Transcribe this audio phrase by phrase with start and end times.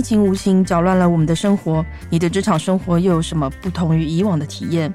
[0.00, 4.90] 疫情无情搅乱了我们的生活，你的职场生活又有什么不同于以往的体验？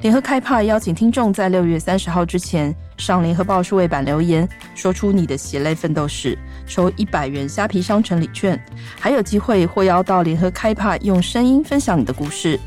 [0.00, 6.36] 联合开派邀请听众在六月三十号之前上联合报数位版留言，说出你的血泪奋斗史，
[6.66, 8.60] 抽一百元虾皮商城礼券，
[8.98, 12.58] 还有机会获邀到联合开派用声音分享你的故事。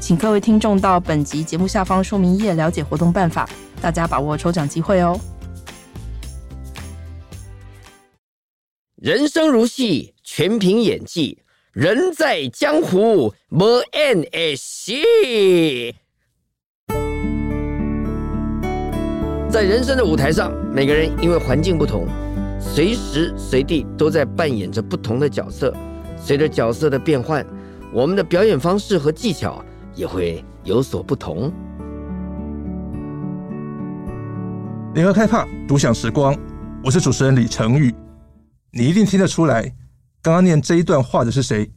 [0.00, 3.48] 请各位听众到本集节目下方说明页了解活动办法，
[3.80, 5.16] 大家把握抽奖机会哦。
[9.00, 11.38] 人生如戏，全凭演技。
[11.72, 15.94] 人在江湖，莫演的戏。
[19.48, 22.06] 在人生的舞台上，每个人因为环境不同，
[22.60, 25.74] 随时随地都在扮演着不同的角色。
[26.18, 27.42] 随着角色的变换，
[27.94, 31.50] 我们的表演方式和技巧也会有所不同。
[34.92, 36.36] 联合开帕，独享时光。
[36.84, 37.94] 我是主持人李成宇。
[38.72, 39.62] 你一定听得出来，
[40.22, 41.68] 刚刚念这一段话的是谁？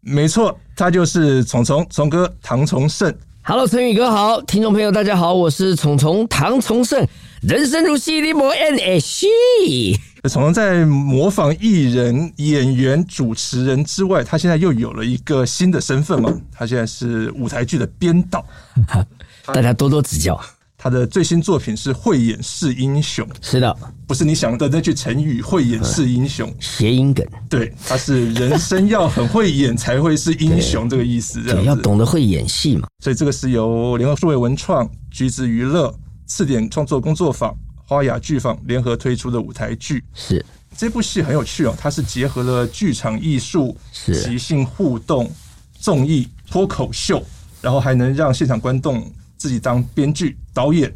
[0.00, 3.14] 没错，他就是虫虫虫哥唐崇盛。
[3.42, 7.06] Hello，承宇哥好，听众朋友大家好，我是虫虫唐崇盛。
[7.42, 9.28] 人生如戏，你莫演的戏。
[10.30, 16.34] 虫虫在模仿艺人、演员、主持人之外，他现在又有了一个新的身份嘛？
[16.50, 18.42] 他现在是舞台剧的编导。
[19.52, 20.40] 大家多多指教。
[20.82, 27.22] 他的最新作品是《慧眼识英雄》，是的，不是你想的那句成语“慧眼识英雄” 谐音梗。
[27.50, 32.88] 对，他是人生要很会演才会是英雄这个意思，要懂得会演戏嘛。
[33.04, 40.02] 所以这个是由联合数位文创、橘子娱乐、次点创作工作坊、花雅剧坊联合推出的舞台剧。
[40.14, 40.42] 是
[40.74, 45.30] 这部戏很有趣哦，它是结合了剧场艺术、即兴互动、
[45.78, 47.22] 综艺、脱口秀，
[47.60, 49.06] 然后还能让现场观众。
[49.40, 50.94] 自己当编剧、导演，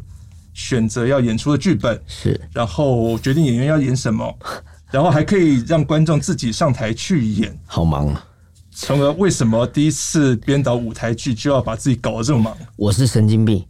[0.53, 4.37] 选择要演出的剧本是，然后决定演员要演什么，
[4.91, 7.57] 然后还可以让观众自己上台去演。
[7.65, 8.23] 好忙啊！
[8.71, 12.55] 从而为什么第一次编导舞台剧就要把自己搞得这么忙？
[12.77, 13.65] 我是神经病，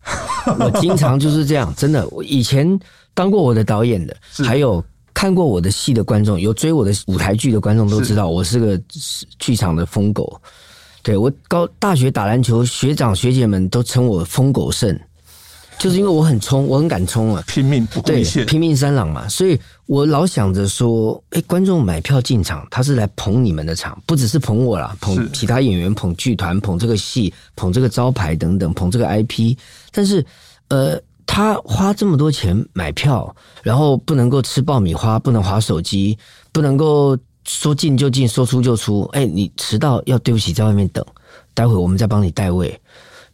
[0.60, 2.06] 我经常就是这样，真的。
[2.10, 2.78] 我以前
[3.14, 4.84] 当过我的导演的，还有
[5.14, 8.78] 看过我的戏的观众，有追我的舞台剧的观众都知道，我是个
[9.40, 10.42] 剧场的疯狗。
[11.06, 15.00] 对，我高大学打篮球，学长学姐们都称我疯狗肾，
[15.78, 19.28] 就是因为我很冲，我很敢冲啊，拼命不顾一切，拼命三郎嘛。
[19.28, 19.56] 所以
[19.86, 29.56] 我老想着说，哎，观众买票进场，他是来捧你们的场，不只是捧我啦，捧其他演员，捧剧团，捧这个戏，捧这个招牌等等，捧这个 IP。
[29.92, 30.26] 但是，
[30.70, 36.18] 呃，他花这么多钱买票，然后不能够吃爆米花，不能划手机，
[36.52, 37.16] 不能够。
[37.48, 39.04] 说进就进，说出就出。
[39.14, 41.06] 哎、欸，你迟到要对不起，在外面等，
[41.54, 42.80] 待会我们再帮你代位。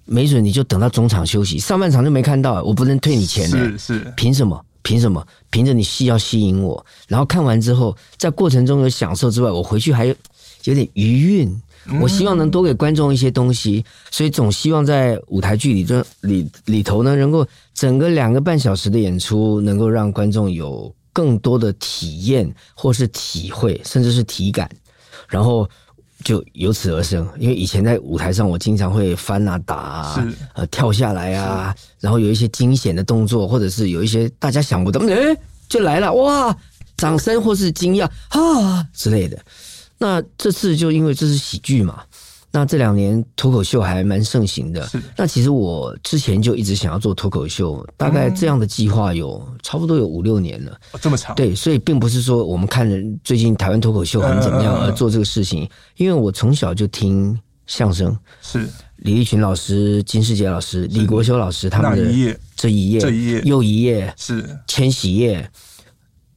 [0.05, 3.57] 没准你就等到中场休息，上半场就没看到，我不能退你钱呢。
[3.77, 4.59] 是是，凭什么？
[4.81, 5.25] 凭什么？
[5.49, 10.15] 凭着你戏要吸引我，然后看完之后，在过程中有享受之外，我回去还有
[10.65, 11.61] 有点余韵。
[12.01, 20.93] 我希望能多给观众一些东西，所以总希望在舞台剧里这里里头呢，能够整个两个半小时的演出，能够让观众有。
[21.13, 24.69] 更多的体验，或是体会，甚至是体感，
[25.27, 25.69] 然后
[26.23, 27.27] 就由此而生。
[27.37, 35.35] 因为以前在舞台上，我经常会翻啊、打啊、呃跳下来啊，然后有一些惊险的动作，或者是有一些大家想不到，哎，
[35.67, 36.55] 就来了哇，
[36.97, 39.37] 掌声或是惊讶啊之类的。
[39.97, 42.03] 那这次就因为这是喜剧嘛。
[42.51, 44.85] 那这两年脱口秀还蛮盛行的。
[44.87, 45.01] 是。
[45.15, 50.77] 那其实我之前就一直想要做脱口秀，大概这样的计划有差不多有五六年了。
[51.01, 51.35] 这么长？
[51.35, 65.49] 对，所以并不是说我们看人最近台湾脱口秀很怎么样而做这个事情，因为我从小就听相声，是李立群老师、金世杰老师、李国修老师他们的这一页、这一页、又一页是千禧夜。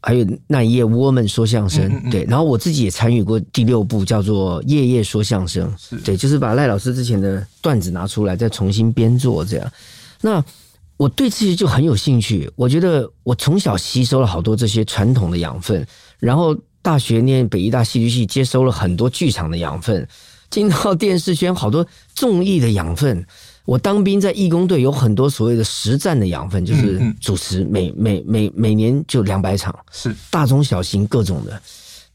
[0.07, 2.25] 还有那一夜，我们说相声，嗯嗯对。
[2.25, 9.73] 然后我自己也参与过第六部，叫做《夜夜说相声》，对，就是把赖老师之前的段子拿出来，再重新编作这样。
[10.21, 10.45] 那
[10.99, 12.51] 我对这些就很有兴趣。
[12.55, 15.87] 我觉得我从小吸收了好多这些传统的养分，
[16.19, 20.07] 然后大学念北艺大戏剧系，接收了很多剧场的养分，
[20.51, 23.27] 进到电视圈好多综艺的养分。
[23.65, 30.15] 我当兵在义工队，有很多所谓的实战的养分，就是主持每每每每年就两百场，是。
[30.31, 31.59] 大中小型各种的，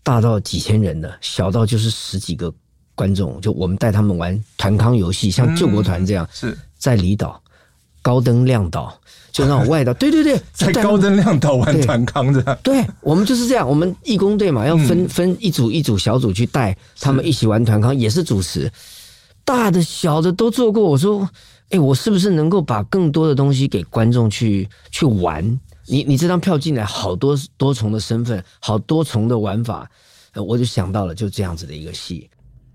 [0.03, 2.53] 大到几千人的，小到就是十几个
[2.93, 6.55] 观众，就我们带他们玩团康游戏，像救国团这样，是。
[6.77, 7.41] 在离岛
[8.01, 8.97] 高登亮岛，
[9.31, 18.71] 就那种外岛，对 对对，在高登亮岛玩团康这样，对，我们就是这样，我们义工队嘛，要分分一组一组小组去带他们一起玩团康，也是主持。
[19.49, 21.27] 大的小的都做过，我说，
[21.71, 25.43] 哎，我是不是能够把更多的东西给观众去去玩？
[25.87, 29.89] 你你这张票进来，好多多重的身份，好多重的玩法，
[30.35, 32.29] 我就想到了就这样子的一个戏。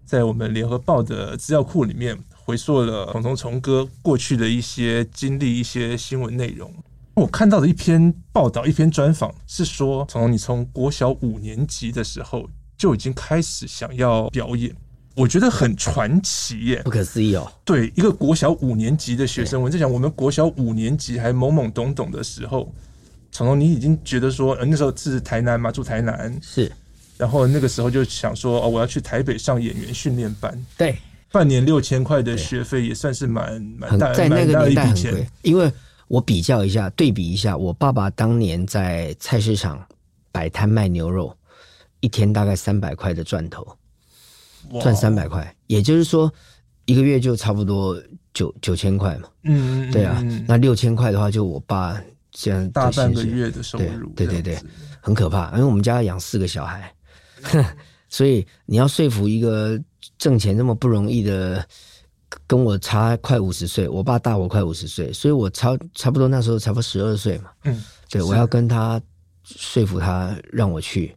[0.05, 6.69] 在我们联合报的资料库里面回溯了统统从哥过去的一些经历、一些新闻内容。
[7.15, 14.75] 我看到的一篇报道、一篇专访是说，从你从国小五年级的时候就已经开始想要表演，
[15.15, 17.51] 我觉得很传奇耶，不可思议哦。
[17.65, 22.73] 对，一个国小五年级的学生，我在讲我们国小五年级还懵懵懂懂的时候，
[23.31, 26.37] 从头你已经觉得说，呃，那时候是台南嘛，住台南。
[26.43, 26.71] 是，
[27.17, 30.97] 然后那个时候就想说，哦，我要去台北上演员训练班，对，
[31.31, 35.73] 半年六千块的学费也算是蛮蛮大，在那个年代很贵，因为。
[36.07, 39.83] 我比较一下，对比一下，我爸爸当年在菜市场
[40.31, 41.35] 摆摊卖牛肉，
[42.01, 43.67] 一天大概三百块的赚头，
[44.81, 46.33] 赚三百块，也就是说
[46.85, 48.01] 一个月就差不多
[48.33, 49.29] 九九千块嘛。
[49.45, 52.01] 嗯，对啊，那六千块的话，就我爸
[52.31, 54.59] 这样大半个月的收入，对对对，
[55.01, 55.51] 很可怕。
[55.53, 56.93] 因为我们家要养四个小孩，
[58.09, 59.81] 所以你要说服一个
[60.19, 61.67] 挣钱这么不容易的。
[62.49, 67.51] 跟我差快五十岁，我爸大我快五十岁，所以我差差不多那时候差不多十二岁嘛。
[67.63, 67.81] 嗯，
[68.11, 69.01] 对，我要跟他
[69.45, 71.15] 说服他让我去。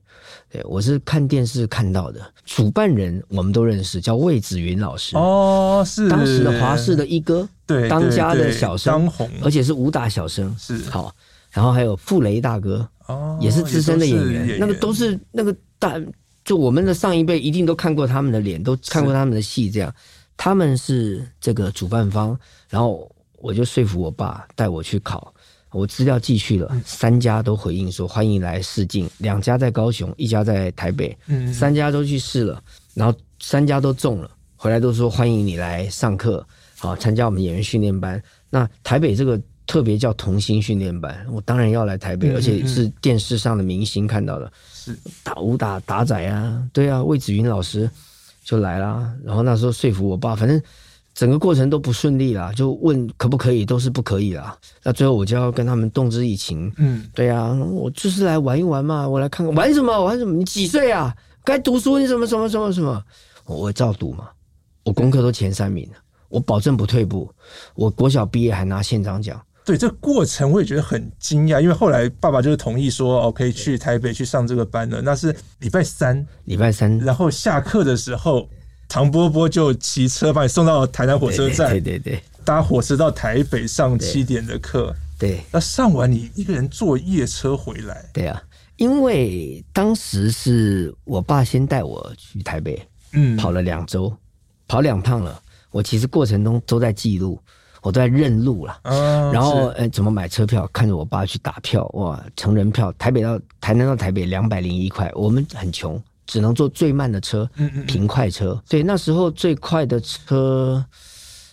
[0.49, 5.17] 对，我是看电视看到的，主办人我们都认识，叫魏子云老师。
[5.17, 10.55] 哦，是当时的华视的一哥，对，当家的小生，当红，而且是武打小生。
[10.57, 11.13] 是好，
[11.51, 16.01] 然后还有傅雷大哥，哦，也是资深的演员，演员那个都是那个大，
[16.45, 19.93] 就我们的上一辈一定都看过他们的脸，都看过他们的戏，这样。
[20.37, 22.39] 他们是这个主办方，
[22.69, 25.33] 然后我就说服我爸带我去考，
[25.71, 31.17] 我资料寄去了，三家都回应说欢迎来试镜，两家在高雄，一家在台北，
[31.53, 32.61] 三家都去试了，
[32.93, 36.45] 然后三家都中了，回来都说欢迎你来上课，
[36.77, 38.21] 好参加我们演员训练班。
[38.49, 47.89] 那台北这个特别叫童星训练班，我当然要来台北，而且是电视上的明星看到的，是打武打打仔啊，对啊，魏子云老师。
[48.43, 50.57] 就来啦，然后那时候说服我爸，反正
[51.17, 54.55] 整个过程都不顺利啦，就问可不可以，都是不可以啦。
[54.83, 60.31] 那最后我就要跟他们动之以情，嗯，对啊，我就是来玩一玩嘛，我来看看玩什么玩什么？
[60.37, 61.11] 你几岁啊？
[61.43, 63.03] 该读书你什么什么什么什么？
[63.47, 64.29] 我我照读嘛，
[64.83, 65.89] 我功课都前三名，
[66.29, 67.27] 我保证不退步。
[67.73, 69.41] 我国小毕业还拿县长奖。
[69.65, 75.01] 对，这个过程我也觉得很惊讶，因为后来爸爸就是同意说，哦，可以去台北去上这个班了。
[75.01, 78.47] 那是礼拜三，礼拜三，然后下课的时候，
[78.87, 88.41] 唐波波就骑车把你送到台南火车站，对对对，搭火车到台北上七点的课，对，那上完你一个人坐夜车回来，对啊，
[88.77, 92.81] 因为当时是我爸先带我去台北，
[93.13, 94.15] 嗯，跑了两周，
[94.67, 95.41] 跑两趟了，
[95.71, 97.39] 我其实过程中都在记录。
[97.83, 100.67] 我都在认路了，哦、然后呃，怎么买车票？
[100.73, 107.49] 看着我爸去打票，哇，成人票，台北到台南到台北两百零一块，我们很穷，只能坐最慢的车，
[107.87, 108.61] 平快车。
[108.69, 110.85] 对，那时候最快的车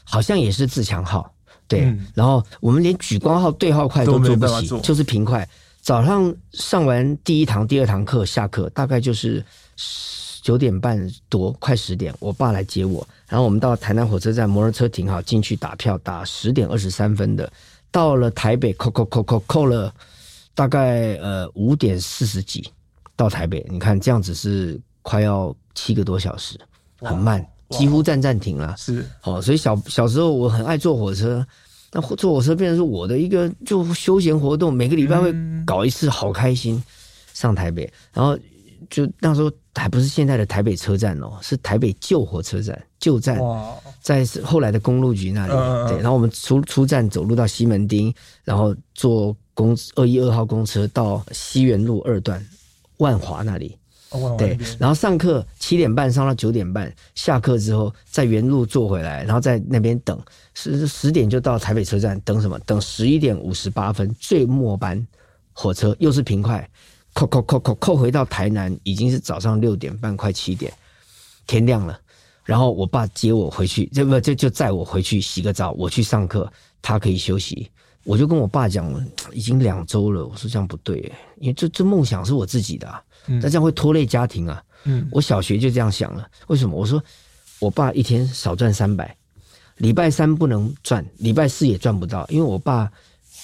[0.05, 1.33] 好像也是自强号，
[1.67, 1.85] 对。
[1.85, 5.49] 嗯、然后我们连举光号对号快都坐不起，就是平快。
[5.81, 9.43] 早上上完第一堂、第二堂课，下课大概就是。
[10.45, 17.51] 九点半多，快十点，我爸来接我，然后我们到台南火车站，摩托车停好，进去打票，打十点二十三分的，
[17.91, 19.91] 到了台北，扣扣扣扣扣了，
[20.55, 22.71] 大概呃五点四十几
[23.17, 26.59] 到台北，你看这样子是快要七个多小时，
[27.01, 28.75] 很慢，几乎站站停了。
[28.77, 31.47] 是，好，所以小小时候我很爱坐火车，
[31.93, 35.35] 那坐火车变成是我的一个就休闲活动，每个礼拜会
[35.65, 36.83] 搞一次，好开心，
[37.33, 38.39] 上台北，然后。
[38.91, 43.41] 就那时候还不是现在的台北车站哦，是台北旧火车站旧站，
[44.03, 45.53] 在后来的公路局那里。
[45.89, 52.47] 对，然后我们出出站走路到西门町，然后坐公二一二号公车到西园路二段
[52.99, 53.79] 万华那里。
[54.39, 60.17] 对，然后上课七点半上到九点半，下课之后在原路坐回来，然后在那边等
[60.55, 62.57] 十十点就到台北车站等什么？
[62.61, 65.05] 等十一点五十八分最末班
[65.53, 66.69] 火车，又是平快。
[67.13, 70.73] 扣扣扣扣扣回到台南，已经是早上六点半，快七点，
[71.47, 71.99] 天亮了。
[72.45, 76.49] 然后我爸接我回去，这不就就载我回去洗个澡，我去上课，
[76.81, 77.69] 他可以休息。
[78.05, 78.93] 我就跟我爸讲，
[79.33, 80.27] 已经两周了。
[80.27, 84.63] 我说这样不对，因为这这梦想是我自己的，啊，那这样会拖累家庭啊。
[84.85, 86.29] 嗯，我小学就这样想了。
[86.47, 86.77] 为什么？
[86.79, 87.03] 我说
[87.59, 89.17] 我爸一天少赚三百，
[89.79, 92.91] 礼拜三不能赚，礼拜四也赚不到，因为我爸。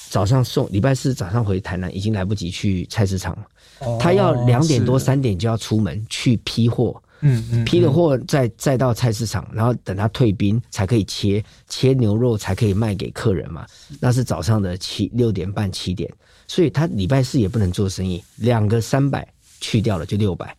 [0.09, 3.47] 早上送礼拜四早上回台南已经来不及去菜市场了，
[3.79, 13.66] 哦、他要两点多三点就要出门去批货，嗯嗯，批了货再再到菜市场，然后等他退冰才可以切切牛肉才可以卖给客人嘛，
[14.00, 16.10] 那是早上的七六点半七点，
[16.48, 19.26] 所以他礼拜四也不能做生意，两个三百
[19.60, 20.56] 去掉了就六百，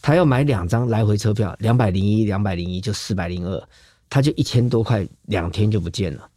[0.00, 3.62] 他要买两张来回车票，两百零一，两百零一就四百零二，
[4.10, 6.28] 他就一千多块，两天就不见了。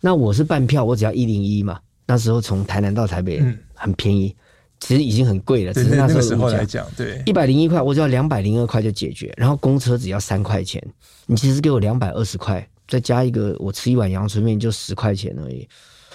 [0.00, 1.80] 那我是半票，我只要一零一嘛。
[2.06, 4.36] 那时候从台南到台北很便宜，嗯、
[4.80, 5.72] 其实已经很贵了。
[5.72, 9.32] 只是那时候，时候来讲，对，一百零一块，我只要两百零二块就解决。
[9.36, 10.82] 然后公车只要三块钱，
[11.26, 15.66] 你其实给我两百二十块，再加一个我吃一碗阳春面就十块钱而已。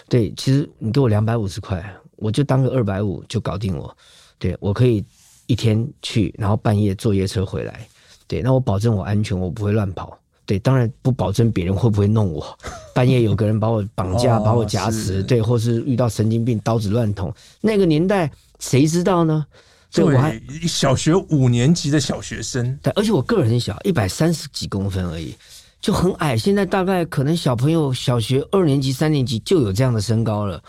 [0.07, 1.83] 对，其实你给我两百五十块，
[2.15, 3.95] 我就当个二百五就搞定我。
[4.37, 5.03] 对，我可以
[5.47, 7.87] 一天去，然后半夜坐夜车回来。
[8.27, 10.17] 对，那我保证我安全，我不会乱跑。
[10.45, 12.57] 对，当然不保证别人会不会弄我。
[12.95, 17.31] 半夜有个人把我绑架，哦、把我夹持，对，或是遇到神经病，刀子乱捅。
[17.61, 19.45] 那个年代谁知道呢？
[19.91, 25.33] 对，我还小学五年级的小学生，对，而且我个人很小，一百三十几公分而已，
[25.81, 26.37] 就很矮。
[26.37, 30.61] 现在大概可能小朋友小学二年级、三年级就有这样的身高了。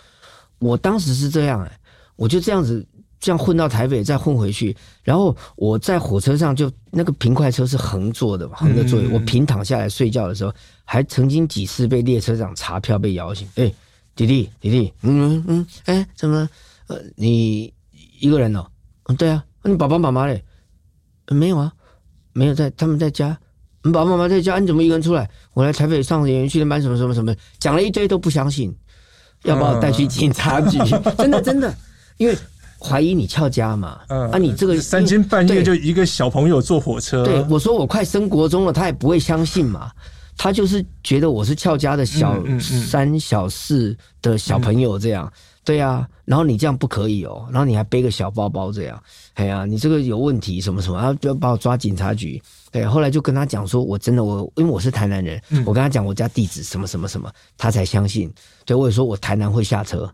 [0.58, 1.78] 我当时是这样哎，
[2.16, 2.86] 我就这样子。
[3.22, 9.06] 这样混到台北，再混回去，然后我在火车上就那个平快车是横坐的嘛，横的座位。
[9.08, 10.50] 我平躺下来睡觉的时候，
[10.86, 13.46] 还曾经几次被列车长查票被摇醒。
[13.56, 13.70] 哎，
[14.16, 16.48] 弟弟，弟弟，嗯嗯，哎，怎么？
[16.86, 17.70] 呃，你
[18.20, 18.66] 一个人哦？
[19.08, 19.44] 嗯，对啊。
[19.64, 20.44] 你爸爸妈妈嘞？
[21.30, 21.72] 没有啊，
[22.32, 23.36] 没有在，他们在家。
[23.82, 25.28] 你爸爸妈妈在家，你怎么一个人出来？
[25.54, 28.72] 我来台北上演员训练班，什么什么什么，讲了一堆都不相信，
[29.44, 30.78] 要把我带去警察局。
[31.18, 31.74] 真的真的，
[32.18, 32.36] 因为。
[32.82, 34.00] 怀疑你翘家嘛？
[34.08, 39.92] 嗯，啊，你这个三更半夜就一个小朋友坐火车，对，我说我快升国中了，他也不会相信嘛。
[40.34, 45.30] 他就是觉得我是翘家的小三、小四的小朋友这样，
[45.70, 46.08] 对啊。
[46.24, 49.02] 然后你这样不可以哦，然后你还背个小包包这样，
[49.34, 52.40] 哎呀，你这个有问题什么什么，然后就要把我抓警察局。
[52.72, 58.32] 对，后来就跟他讲说，我真的我因为我是台南人，我跟他讲我家地址什么什么什么，他才相信。
[58.64, 60.12] 对，我也说我台南会下车。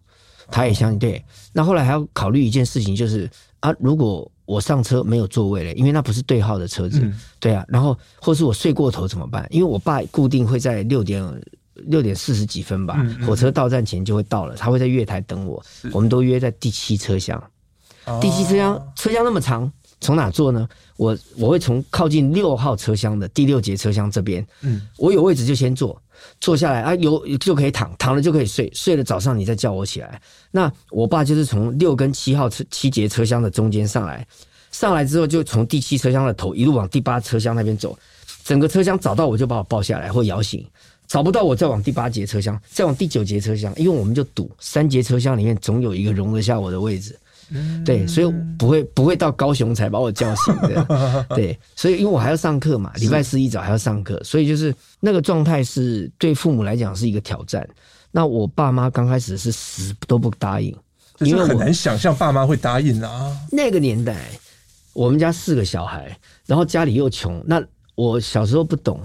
[0.49, 1.23] 他也相信，对。
[1.53, 3.29] 那后来还要考虑一件事情，就是
[3.61, 7.65] 啊，如果我上车没有座位了，因为那不是对号的车子，嗯、对啊。
[7.67, 9.45] 然后或是我睡过头怎么办？
[9.51, 11.21] 因为我爸固定会在六点
[11.87, 15.63] 六点四十几分吧，嗯嗯、火车到站前就会到了，他会在月台等我。
[15.93, 17.43] 我们都约在第七车厢，
[18.07, 20.69] 哦、第七车厢车厢那么长，从哪坐呢？
[20.97, 26.01] 我我会从靠近六号车厢的第六节车厢这边，嗯，我有位置就先坐。
[26.41, 30.19] 坐下来啊，有就可以躺，躺了就可以睡，睡了早上你再叫我起来。
[30.51, 34.27] 那我爸就是从六跟七号车七节车厢的中间上来，
[34.71, 37.99] 上来之后就从第七车厢的头一路往第八车厢那边走，
[38.43, 40.67] 整个车厢找到我就把我抱下来或摇醒，
[41.07, 47.19] 找不到我再往第八节车厢，再往第九节车厢，因为我们就赌三节车厢里面总有一个容得下我的位置。
[47.85, 51.27] 对，所以不会不会到高雄才把我叫醒的。
[51.31, 57.65] 对，所以因为我还要上课嘛，礼拜四一早还要上课，所以就是那个状态是对父母来讲是一个挑战。
[58.11, 60.77] 那我爸妈刚开始是死都不答应，
[61.21, 63.33] 因为很难想象爸妈会答应啊。
[63.53, 64.27] 那个年代，
[64.93, 67.63] 我们家四个小孩，然后家里又穷，那
[67.95, 69.01] 我小时候不懂，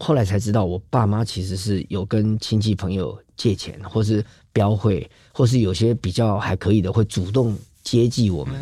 [0.00, 7.56] 后来才知道，我爸妈其实是有跟亲戚朋友借钱，或是标会，或是有些比较还可以的会主动。
[7.82, 8.54] 接济我们，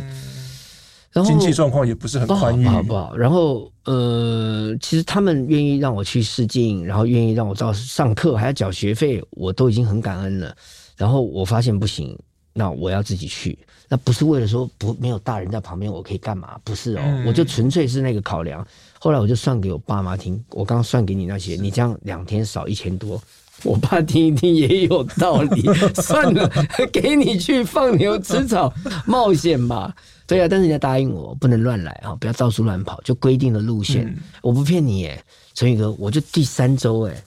[1.11, 3.17] 然后经济状况也不是很宽裕，不好不好。
[3.17, 10.57] 然后呃，其实他们愿意让我去试镜，然后愿意让我到上课，还要缴学费，我都已经很感恩了。
[10.97, 12.17] 然后我发现不行，
[12.53, 13.59] 那我要自己去。
[13.89, 16.57] 那不是为了说不没有大人在旁边，我可以干嘛？
[16.63, 18.65] 不是哦，嗯、我就纯粹是那个考量。
[19.01, 23.21] 后来我就算给我爸妈听，我刚刚算给你那些，你这样两天少一千多。
[23.65, 25.63] 我爸听一听也有道理，
[26.01, 26.49] 算了，
[26.93, 28.73] 给你去放牛吃草
[29.05, 29.93] 冒险吧。
[30.29, 34.07] 对啊，但是人家答应我不能乱来啊，不要到处乱跑，就规定的路线。
[34.07, 35.21] 嗯、我不骗你耶，
[35.55, 37.25] 陈宇哥，我就第三周哎，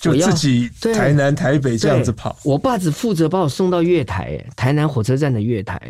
[0.00, 2.36] 就自己台南台北这样子跑。
[2.42, 5.80] 我爸只负责把我送到月台，台南火车站的月台，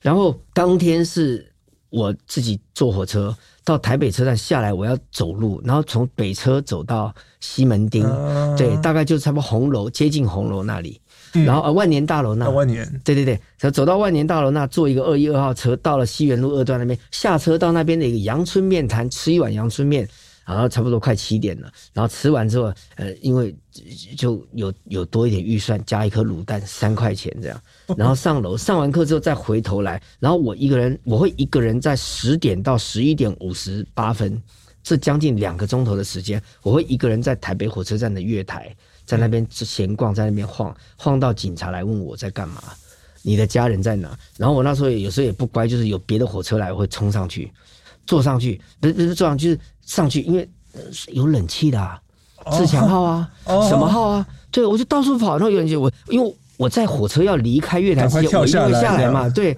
[0.00, 1.52] 然后当天是
[1.90, 3.36] 我自己坐火车。
[3.66, 11.00] 到台北车站下来，我要走路，然后从北车走到西门町，啊、对，大概就差不多红楼接近红楼那里，
[11.34, 20.08] 嗯、然后呃万年大楼那，万年，对对对，走到万年大楼那，坐一个二一二号车，到了西园路二段那边，下车到那边的一个阳春面摊吃一碗阳春面。
[20.46, 23.52] 然后差不多快七点了，然后吃完之后，呃，因为
[24.16, 27.60] 就有有多一点预算，加一颗卤蛋三块钱这样，
[27.98, 34.40] 然后上楼上完课之后再回头来，然后我一个人我会一个人在十点到十一点五十八分，
[34.84, 38.72] 这将近两个钟头的时间，我会一个人在台北火车站的月台，
[39.04, 42.62] 在那边闲逛，在那边晃晃到警察来问我在干嘛，
[43.22, 44.16] 你的家人在哪？
[44.36, 47.50] 然后我那时候有时候也不乖，就是有别的火车来，我会冲上去。
[48.06, 50.48] 坐上去，不是不是坐上去，就是上去，因为
[51.08, 52.00] 有冷气的，啊，
[52.52, 54.26] 自强号啊， 哦、什么号啊？
[54.50, 59.28] 对，我就到处跑，然后有人就我，因为我在火车要离开月台之前，我一定会下来嘛。
[59.28, 59.56] 对，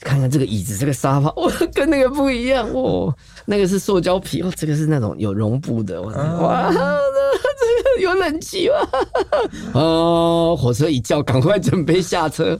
[0.00, 3.14] 看看这个椅子，这个沙发， 哇，跟那个不一样哦。
[3.46, 6.00] 那个是塑胶皮哦，这个是那种有绒布的。
[6.02, 8.74] 哇，这个 有冷气吗？
[9.72, 12.58] 哦，火车一叫，赶快准备下车。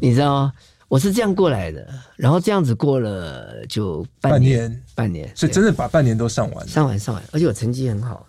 [0.00, 0.52] 你知道吗？
[0.88, 8.26] 我是这样过来的，然后这样子过了就半年，半年，所以真的把半年都上完，上完上完，而且我成绩很好。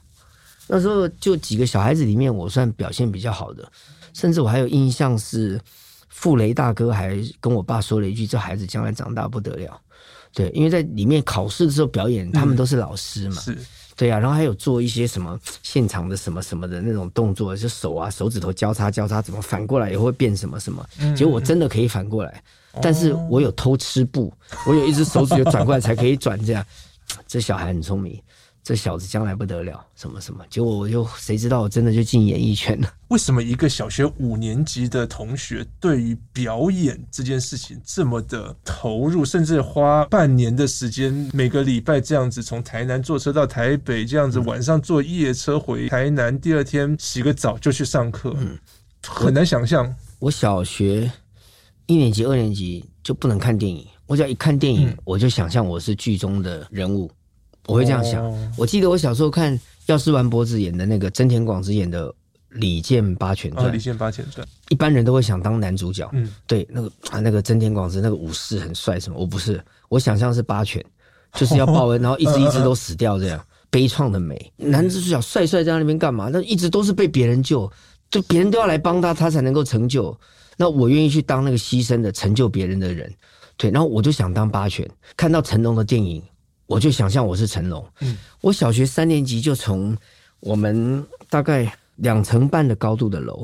[0.67, 3.67] 那时候就几个小孩子里面，我算表现比较好的，
[4.13, 5.59] 甚至我还有印象是，
[6.09, 9.79] 傅雷大哥还跟我爸说了一句：“这孩子将来长大不得了。”
[10.31, 13.57] 对，因为在里面考试的时候表演，他们都是老师嘛，嗯、是
[13.99, 20.87] 对啊，然后还有做一些什么现场的什么什么的那种动作，就手啊手指头交叉交叉，怎么反过来也会变什么什么。
[21.17, 22.41] 结果我真的可以反过来，
[22.75, 24.33] 嗯、但是我有偷吃步，
[24.65, 26.65] 我有一只手指有转过来才可以转这样。
[27.27, 28.17] 这小孩很聪明。
[28.63, 30.45] 这小子将来不得了，什么什么？
[30.49, 32.93] 结果我就谁知道我真的就进演艺圈了？
[33.07, 48.35] 为什么一个小学五年级的同学对于表演这件事情这么的投入，甚至花半年的时间，每个礼拜这样子从台南坐车到台北，这样子晚上坐夜车回台南，第二天洗个澡就去上课？
[48.37, 48.55] 嗯，
[49.07, 49.95] 很难想象。
[50.19, 51.11] 我小学
[51.87, 57.09] 一年级、二年级就不能看电影，我只要一看电影，嗯、我就想象我是剧中的人物。
[57.69, 62.09] 我会这样想，我记得我小时候看药师丸博子演的那个真田广之演的
[62.49, 69.19] 《李健八犬传》，《李健八犬传》，一般人都会想当男主角，嗯，对，那个啊，那个真田广之那个武士很帅，什么？
[69.19, 70.83] 我不是，我想象是八犬，
[71.33, 74.51] 就是要报恩， 然后一只一只都死掉，这样悲怆的美。
[74.57, 76.29] 男主角帅帅在那边干嘛？
[76.31, 77.71] 那一直都是被别人救，
[78.09, 80.17] 就别人都要来帮他，他才能够成就。
[80.57, 83.13] 那我愿意去当那个牺牲的成就别人的人，
[83.57, 86.21] 对，然后我就想当八犬，看到成龙的电影。
[86.69, 89.97] 我就想象我是成龙，嗯，我小学三年级就从
[90.39, 93.43] 我们大概两层半的高度的楼，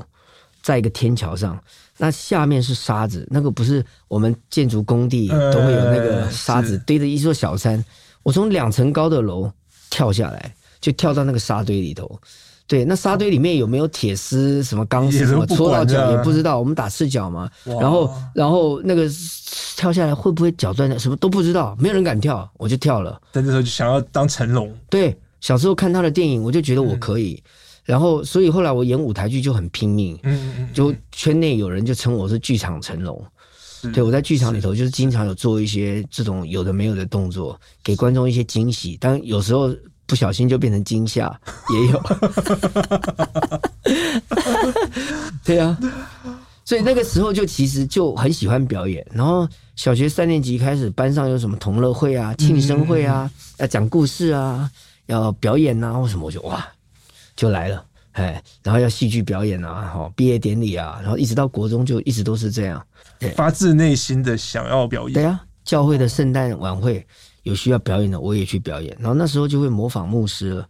[0.61, 1.59] 在一个天桥上，
[1.97, 7.83] 那下面是沙子，那个不是我们建筑工地都会有那个沙子堆着一座小山，
[8.21, 9.51] 我从两层高的楼
[9.89, 12.21] 跳下来，就跳到那个沙堆里头。
[12.67, 16.57] 对，那沙堆里面有没有铁丝、什么钢丝、什么戳到脚也不知道。
[16.57, 19.07] 我们打赤脚嘛，然后然后那个
[19.75, 20.99] 跳下来会不会脚断？
[20.99, 23.21] 什么都不知道，没有人敢跳，我就跳了。
[23.31, 24.75] 在那时候就想要当成龙。
[24.89, 27.33] 对，小时候看他的电影，我就觉得我可以。
[27.33, 27.49] 嗯、
[27.83, 30.17] 然后，所以后来我演舞台剧就很拼命。
[30.23, 30.69] 嗯嗯嗯。
[30.73, 33.23] 就圈内有人就称我是剧场成龙。
[33.63, 38.97] 是对，我在剧场里头就是经常有做一些这种有的没有的动作，给观众一些惊喜。
[38.99, 39.69] 但有时候。
[40.07, 41.39] 不小心就变成惊吓，
[41.73, 42.03] 也有，
[45.43, 45.77] 对啊，
[46.63, 49.05] 所以那个时候就其实就很喜欢表演。
[49.11, 54.69] 然后小学三年级开始，班上有什么同乐会啊、庆生会啊，要讲故事啊、
[55.07, 56.65] 要表演啊或什么，我就哇
[57.35, 62.85] 就来了，哎，然后要戏剧表演啊，好毕业典礼啊，然后一直到国中就一直都是这样，
[63.19, 65.13] 对，发自内心的想要表演。
[65.13, 67.05] 对啊，教会的圣诞晚会。
[67.45, 68.95] 有需要表演的，我也去表演。
[68.99, 70.67] 然后那时候就会模仿牧师了。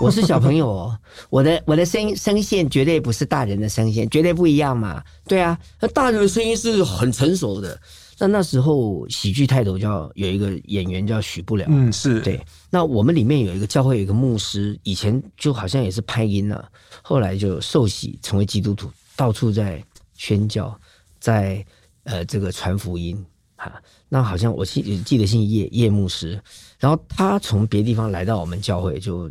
[0.00, 0.98] 我是小朋友哦，
[1.28, 5.02] 我的我的声声线绝对不是大人的声线，绝对不一样嘛。
[5.26, 7.78] 对啊，那大人的声音是很成熟的。
[8.18, 12.40] 那那时候喜剧泰斗叫有一个演员叫许不了，嗯，是对。
[12.70, 16.68] 那我们里面有一个教会有一个牧师，以前就好像也是拍音了，
[17.02, 19.82] 后来就受洗成为基督徒，到处在
[20.14, 20.78] 宣教，
[21.18, 21.64] 在
[22.04, 23.24] 呃这个传福音
[23.70, 23.82] 哈。
[24.08, 26.40] 那好像我记记得姓叶叶牧师，
[26.78, 29.30] 然后他从别地方来到我们教会，就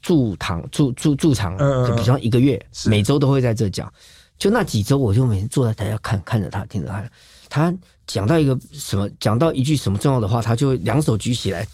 [0.00, 1.56] 驻堂驻驻驻场，
[1.86, 3.92] 就比方一个月，每周都会在这讲。
[4.38, 7.10] 就那几周，我就每天坐在台下看看着他，听着他，
[7.48, 7.74] 他
[8.06, 11.66] 讲到一个什么，讲到一句什么重要的话，他就两手举起来。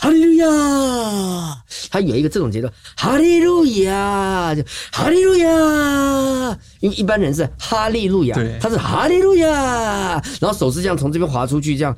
[0.00, 1.64] 哈利路亚！
[1.90, 6.58] 他有一个这种节奏，哈利路亚，就哈利路亚。
[6.78, 11.96] 因为一般人是哈利路亚，他是哈利路亚，然后手是这样从这边滑出去，这样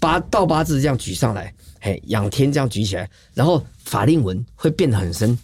[0.00, 5.38] 八倒八字这样举上来，嘿，仰天这样举起来，然后法令纹会变得很深。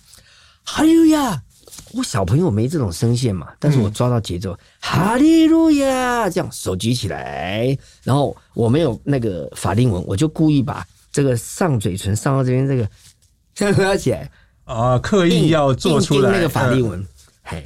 [0.64, 1.40] 哈利路亚！
[1.92, 10.85] 我小朋友没这种声线嘛，但是我抓到节奏，哈利路亚，这样手举起来，然后我没有那个法令纹，我就故意把。
[11.14, 12.88] 这个上嘴唇上到这边，这个
[13.55, 14.29] 这样合起来
[14.64, 16.98] 啊，刻意要做出来那个法令纹。
[16.98, 17.07] 嗯、
[17.44, 17.64] 嘿，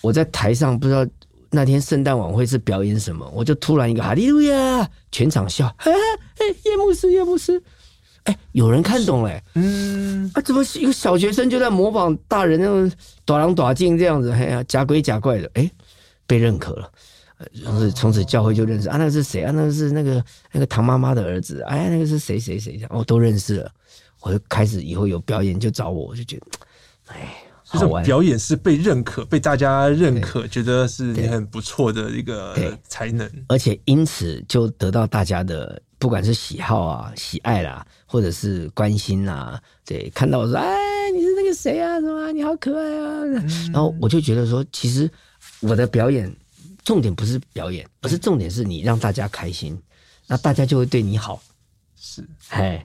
[0.00, 1.04] 我在台上不知道
[1.50, 5.66] 那天圣诞晚会是表演什么，我就突然一个哈利路亚，全场笑。
[5.78, 7.60] 哎哎，叶牧师，叶牧师，
[8.22, 9.42] 哎，有人看懂嘞。
[9.56, 12.88] 嗯，啊，怎么一个小学生就在模仿大人那种
[13.24, 14.30] 短狼短镜这样子？
[14.30, 15.68] 哎呀，假鬼假怪的，哎，
[16.28, 16.88] 被认可了。
[17.64, 19.52] 从此从此教会就认识啊，那个是谁啊？
[19.52, 22.80] 那个是那个那个唐妈妈的儿子，哎呀，那个是谁谁谁？
[22.90, 23.70] 我都认识了。
[24.20, 26.46] 我就开始以后有表演就找我，我就觉得，
[27.06, 27.36] 哎，
[27.70, 28.02] 这种。
[28.02, 32.56] 表演是被认可，被大家认可，觉得是你很不错的一个
[32.88, 39.60] 才能，而且因此就得到大家的不管是喜好啊、喜爱啦，或者是关心啊。
[39.86, 40.76] 对，看到我说，哎，
[41.14, 42.00] 你是那个谁啊？
[42.00, 42.32] 什么？
[42.32, 43.24] 你好可爱啊！
[43.72, 45.08] 然后我就觉得说，其实
[45.60, 46.34] 我的表演
[46.88, 49.78] 重点不是表演，而是重点是你让大家开心，
[50.26, 51.38] 那大家就会对你好。
[52.00, 52.82] 是，哎。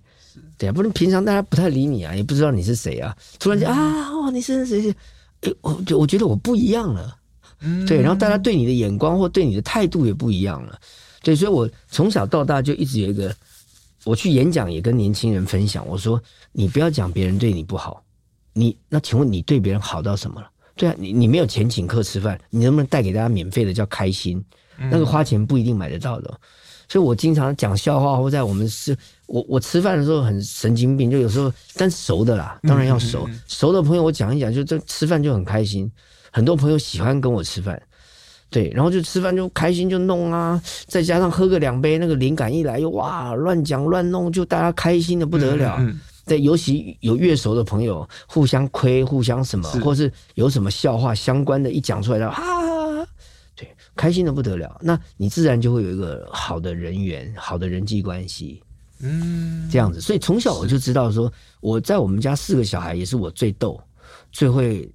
[0.57, 3.15] 对啊，不能平常大家不太理你啊，也不知道你是谁啊。
[3.39, 4.95] 突然间啊，哦，你是谁谁？
[5.41, 7.17] 哎，我就我觉得我不一样了。
[7.59, 10.77] 嗯，对，然后大家对你的眼光或对你的态度也不一样了。
[11.21, 13.33] 对，所以我从小到大就一直有一个，
[14.03, 18.03] 我去演讲也跟年轻人分享，我说你不要讲别人对你不好，
[18.53, 20.49] 你那请问你对别人好到什么了？
[20.75, 24.43] 对啊，你你没有钱请客吃饭，你能不能带给大家免费的叫开心？
[24.91, 26.33] 那个花钱不一定买得到的。
[26.89, 28.95] 所以我经常讲笑话，或在我们是，
[29.27, 35.89] 我我吃饭的时候很神经病，就有时候但熟的啦，当然要熟，熟的朋友我讲一讲，就这吃饭就很开心。
[36.31, 37.81] 很多朋友喜欢跟我吃饭，
[38.49, 45.79] 对，然后就吃饭就开心就弄啊，再加上喝个两杯，那个灵感一来，又哇乱讲乱弄，就大家开心的不得了。
[46.25, 52.63] 对，尤其有越熟的朋友，互相亏，互相什么，或是有什么笑话相关的，一讲出来的哈。
[53.95, 58.61] 开心的不得了，那你自然就会有一个好的人缘、好的人际关系，
[58.99, 60.01] 嗯，这样子。
[60.01, 61.31] 所以从小我就知道说，
[61.61, 63.79] 我在我们家四个小孩也是我最逗、
[64.31, 64.91] 最会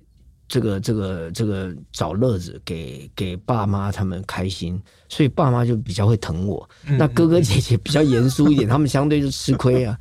[0.48, 6.68] 这个、这个、这个找乐子，给给爸妈他们开心，所以爸妈就比较会疼我。
[6.82, 9.96] 那哥哥姐姐比较严肃一点， 他们相对就吃亏啊。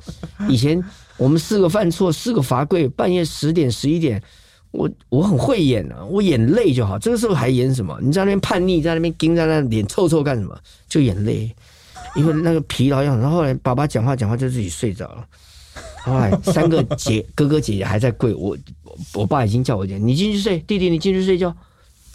[0.48, 0.82] 以前
[1.18, 4.22] 我们四个犯错，四个罚跪，半夜十点、十一点。
[4.70, 6.98] 我我很会演啊，我演累就好。
[6.98, 7.98] 这个时候还演什么？
[8.02, 10.56] 你在那边叛逆，在那边盯在那脸臭臭干什么？
[10.86, 11.50] 就演累，
[12.14, 13.18] 因为那个疲劳样。
[13.18, 15.26] 然后后来爸爸讲话讲话就自己睡着了。
[16.04, 18.56] 后来三个姐哥哥姐姐还在跪，我
[19.14, 21.54] 我爸已经叫我讲，你进去睡，弟弟你进去睡觉。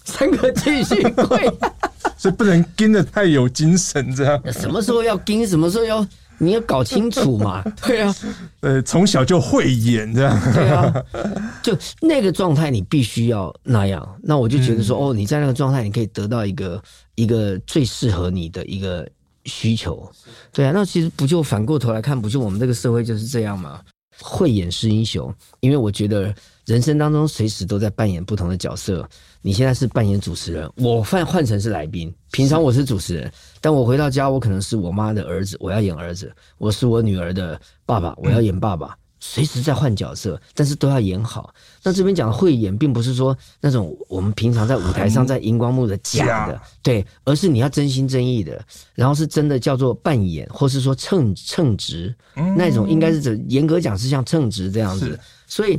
[0.05, 1.49] 三个继续跪，
[2.17, 4.39] 所以不能盯的太有精神，这样。
[4.51, 6.05] 什么时候要盯，什么时候要。
[6.37, 7.63] 你要搞清楚嘛？
[7.85, 8.15] 对啊，
[8.61, 10.53] 呃，从小就会演这样。
[10.53, 10.93] 对啊，
[11.63, 14.17] 就那个状态，你必须要那样。
[14.21, 16.81] 那我就觉得说，哦，你在那个状态，你可以得到一个
[17.15, 19.07] 一个最适合你的一个
[19.45, 20.09] 需求。
[20.51, 23.79] 对啊，那其实不就反过头来看，不就我们这个社会就是这样吗？
[24.21, 26.33] 慧眼是英雄，因为我觉得
[26.65, 29.07] 人生当中随时都在扮演不同的角色。
[29.41, 32.13] 你现在是扮演主持人，我换换成是来宾。
[32.31, 38.95] 平常我是主持人，但我回到家，我可能是我妈的儿子，我要演儿子；我是我女儿的爸爸，我要演爸爸。
[39.25, 41.53] 随时在换角色，但是都要演好。
[41.81, 48.61] 那这边讲的会演，并不是说那种我们平常在舞台上在荧光幕的假的，对，而是你要真心真意的，
[48.95, 52.13] 然后是真的叫做扮演，或是说称称职
[52.57, 55.77] 那种，应该是指严格讲是像称职这样子，所以。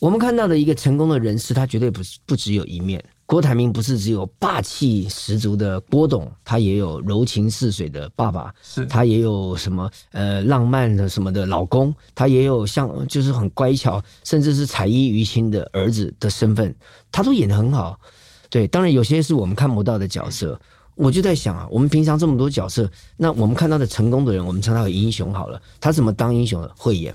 [0.00, 3.02] 我们看到的一个成功的人士，他绝对不是不只有一面。
[3.26, 16.74] 郭台铭不是只有霸气十足的郭董，他也有柔情似水的爸爸，是他也有什么呃浪漫的什么的老公，他也有像就是很乖巧，甚至是彩衣娱亲的儿子的身份，
[17.10, 17.98] 他都演得很好。
[18.50, 20.60] 对，当然有些是我们看不到的角色。
[20.96, 26.70] 我就在想啊，我们平常这么多角色，那我们看到的成功的人，我们称他为英雄好了，他怎么当英雄的？
[26.76, 27.12] 会演。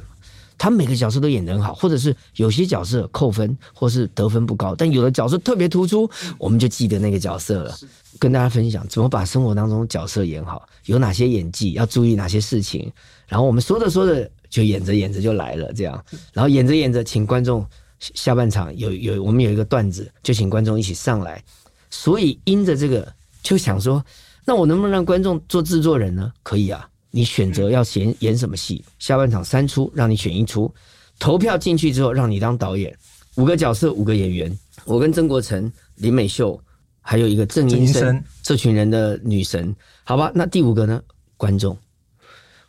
[0.60, 7.76] 他每个角色都演得很好，或者是有些角色扣分，或是得分不高，但有的角色特别突出，我们就记得那个角色了。
[8.19, 12.91] 跟大家分享怎么把生活当中角色演好，有哪些演技要注意哪些事情，
[13.26, 17.65] 然后我们说着说着就演着演着就来了，这样，然后演着演着，请观众
[18.00, 21.41] 下半场有有我们有一个段子，就请观众一起上来。
[21.89, 23.08] 所以因着这个，
[23.41, 24.04] 就想说，
[24.43, 26.32] 那我能不能让观众做制作人呢？
[26.43, 26.89] 可以啊。
[27.12, 28.84] 你选择要演演什么戏？
[29.00, 30.74] 下半场三出，让你选一出。
[31.17, 32.95] 投票进去之后，让你当导演。
[33.36, 34.60] 五个角色，五个演员。
[34.86, 36.60] 我跟曾国城、林美秀，
[37.02, 39.76] 还有一个郑英生，这群人的女神。
[40.04, 41.02] 好吧，那第五个呢？
[41.36, 41.78] 观众。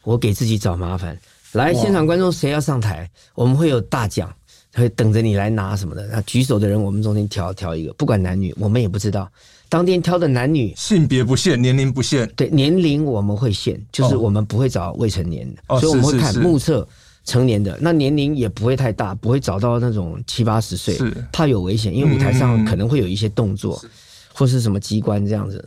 [0.03, 1.19] 我给自己找麻烦。
[1.53, 3.11] 来，现场观众谁要上台？
[3.35, 4.35] 我们会有大奖，
[4.75, 6.07] 会等着你来拿什么的。
[6.07, 9.31] 那举手的人，我们中间挑挑一个，不管男女，我们也不知道。
[9.71, 12.29] 当天挑的男女性别不限，年龄不限。
[12.35, 16.87] 对，年龄我们会限，就是我们不会找未成年的，哦、所以我们会看目测
[17.25, 17.79] 成年的。
[17.81, 23.91] 那年龄也不会太大，不会找到那种七八十岁，是怕有危险，因为舞台上可能会有一些动作，嗯、
[24.35, 25.67] 或是什么机关这样子。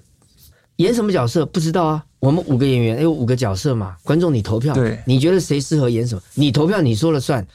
[0.75, 2.03] 演什么角色不知道啊？
[2.19, 3.95] 我们五个演员有五个角色嘛？
[4.03, 6.21] 观众你投票，对，你觉得谁适合演什么？
[6.33, 7.45] 你投票你说了算。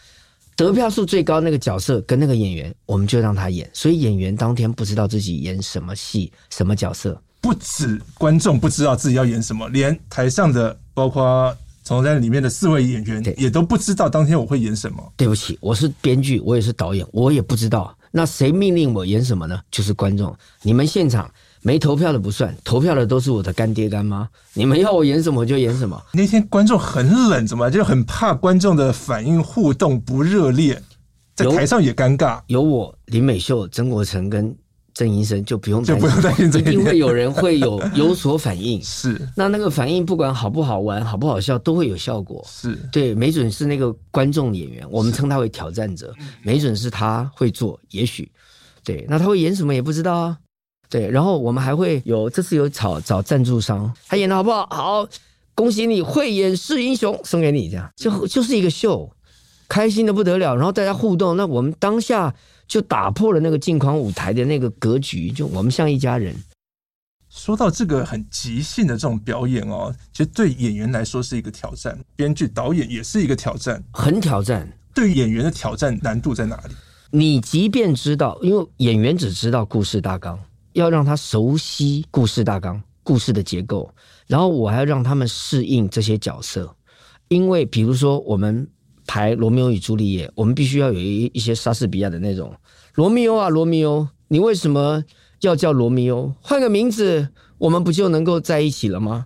[0.58, 3.70] 得票数最高那个角色跟那个演员，我们就让他演。
[3.72, 7.22] 所以演员当天不知道自己演什么戏、什么角色。
[7.40, 15.12] 不止观众不知道自己要演什么，连台上的，包括从在里面的四位演员，也都不知道当天我会演什么。
[15.16, 17.96] 对不起，我是编剧，我也是导演，我也不知道。
[18.10, 19.60] 那谁命令我演什么呢？
[19.70, 20.36] 就是观众。
[20.62, 21.30] 你们现场
[21.62, 24.28] 没投票的不算，投票的都是我的干爹干妈。
[24.54, 26.00] 你们要我演什么就演什么。
[26.12, 30.82] 那天观众很冷，怎么就很怕观众的反应互动不热烈，
[31.34, 32.40] 在台上也尴尬。
[32.46, 34.56] 有，有我林美秀、曾国成跟。
[34.94, 38.82] 郑医生就不用就不用担心，一定会有人会有有所反应。
[38.82, 42.44] 是，那那个反应不管好不好玩、好不好笑，都会有效果。
[42.48, 48.28] 是对，没准是那个观众演员，我们称他为挑战者，没准是他会做，也许
[48.82, 49.06] 对。
[49.08, 50.36] 那他会演什么也不知道啊。
[50.88, 54.66] 对，然后我们还会有这次有找找赞助商，他演的好不好？
[54.70, 55.08] 好，
[55.54, 59.10] 恭喜你慧眼识英雄，送给你这样，就就是一个秀，
[59.68, 60.54] 开心的不得了。
[60.56, 62.34] 然后大家互动，那我们当下。
[62.68, 66.36] 就打破了那个镜框舞台的那个格局，就我们像一家人。
[67.30, 74.70] 说到这个很即兴的这种表演哦，其实对演员来说是一个挑战，编剧导演也是一个挑战，很挑战。
[74.92, 76.74] 对演员的挑战难度在哪里？
[77.10, 80.38] 你即便知道，因为演员只知道故事大纲，
[80.72, 83.90] 要让他熟悉故事大纲、故事的结构，
[84.26, 86.74] 然后我还要让他们适应这些角色，
[87.28, 88.68] 因为比如说我们。
[89.10, 92.54] 排罗密欧与朱丽叶，我们必须要有一一些莎士比亚的那种
[92.92, 95.02] 罗密欧啊，罗密欧，你为什么
[95.40, 96.30] 要叫罗密欧？
[96.42, 99.24] 换个名字，我们不就能够在一起了吗？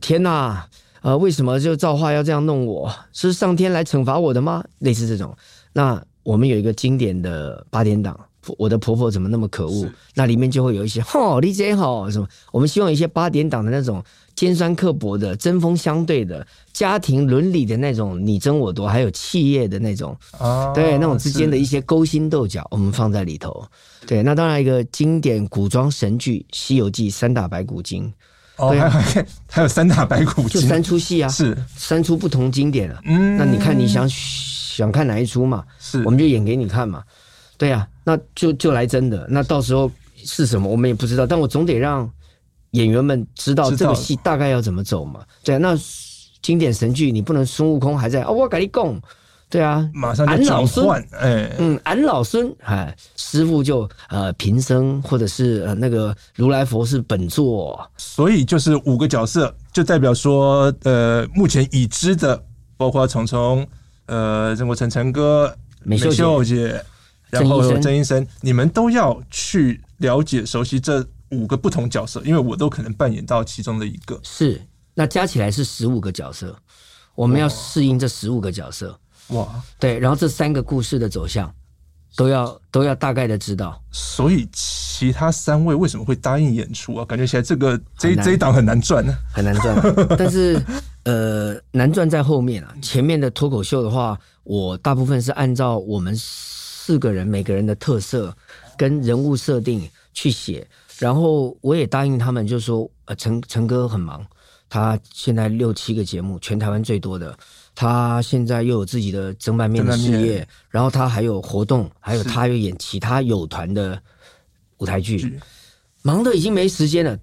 [0.00, 0.68] 天哪，
[1.02, 2.92] 呃，为什么就造化要这样弄我？
[3.12, 4.64] 是上天来惩罚我的吗？
[4.80, 5.32] 类似这种。
[5.72, 8.18] 那我们有一个经典的八点档，
[8.58, 9.88] 我的婆婆怎么那么可恶？
[10.14, 12.26] 那里面就会有一些吼，理解吼什么？
[12.52, 14.02] 我们希望一些八点档的那种。
[14.36, 23.62] 尖酸刻薄的、针锋相对的、家庭伦理的那种你争我夺，还有企业的那种，哦、对那种之间的一些勾心斗角，我们放在里头。
[24.06, 28.10] 对，那当然一个经典古装神剧《西游记》三打白骨精，
[28.56, 32.98] 哦，对还有 还有三打白骨精，就三出戏啊，是三出不同经典啊。
[33.04, 35.62] 嗯，那你看你想想看哪一出嘛？
[35.78, 37.02] 是，我们就演给你看嘛。
[37.60, 42.10] 对啊，那就就来真的，那到时候是什么我们也不知道，但我总得让。
[42.74, 45.24] 演员们知道这个戏大概要怎么走嘛？
[45.42, 45.76] 对啊，那
[46.40, 49.02] 经典神剧你不能孙悟空还在哦，我跟你讲，
[49.48, 62.40] 对啊，马上俺老孙，哎，嗯，俺老孙哎，师傅就呃贫僧或者是呃那个如来佛是本座，所以就是五个角色，就代表说呃目前已知的，
[62.76, 63.66] 包括虫虫、
[64.06, 66.84] 呃曾国城城哥、美秀姐，秀姐
[67.30, 71.06] 然后郑医生，你们都要去了解熟悉这。
[71.32, 74.18] 五个不同角色，因为我都可能扮演到其中的一个。
[74.24, 74.60] 是，
[74.94, 76.58] 那加起来是十五个角色，
[77.14, 78.98] 我们要适应这十五个角色。
[79.28, 81.48] 哇，对，然后这三个故事的走向
[82.16, 83.80] 都要都要大概的知道。
[83.92, 87.04] 所以其他三位为什么会答应演出啊？
[87.04, 89.80] 感觉起来这个这这一档很难赚呢，很难赚。
[90.18, 90.60] 但是
[91.04, 92.74] 呃，难赚在后面啊。
[92.82, 96.12] 前面的脱口秀的话，我大部分是按照我们
[96.90, 98.36] 四个人每个人的特色
[98.76, 100.66] 跟人物设定去写。
[100.98, 104.26] 然后我也答应他们，就说，呃，陈陈哥很忙，
[104.68, 107.38] 他现在六七个节目，全台湾最多的，
[107.76, 114.02] 他现在又有自己的整版面的事业，然后他还有活动，还有他又演其他有团的
[114.78, 115.38] 舞台剧，
[116.02, 117.16] 忙得已经没时间了。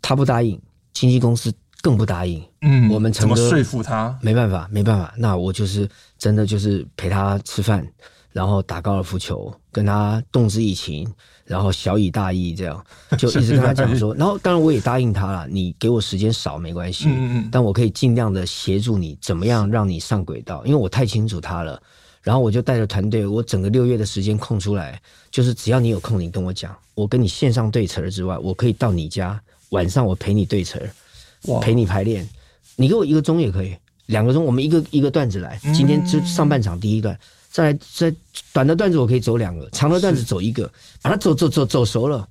[0.00, 0.58] 他不答应，
[0.94, 1.52] 经纪公司
[1.82, 2.42] 更不答应。
[2.62, 4.18] 嗯，我们陈哥怎么说服他？
[4.22, 5.12] 没办法，没办法。
[5.16, 5.86] 那我就是
[6.18, 7.86] 真的就是陪他吃饭，
[8.32, 11.10] 然后打高尔夫球，跟他动之以情。
[11.44, 12.86] 然后小以大义，这样
[13.18, 21.82] 就一直跟他讲说， 然后当然我也答应他了，你给我时间少没关系，嗯嗯，但我可以尽量的协助你，怎么样让你上轨道，因为我太清楚他了。
[22.22, 32.28] 然后我就带着团队，我整个六月的时间空出来，就是只要你有空，你跟我讲，我跟你线上对词之外，我可以到你家晚上我陪你对词，儿，陪你排练，
[32.76, 33.74] 你给我一个钟也可以，
[34.06, 37.18] 两个钟，我们一个一个段子来，今天就上半场第一段。
[37.50, 38.14] 再来，再
[38.52, 40.70] 短的段子我可以走两个，长的段子走一个，
[41.02, 42.26] 把它走走走走熟了，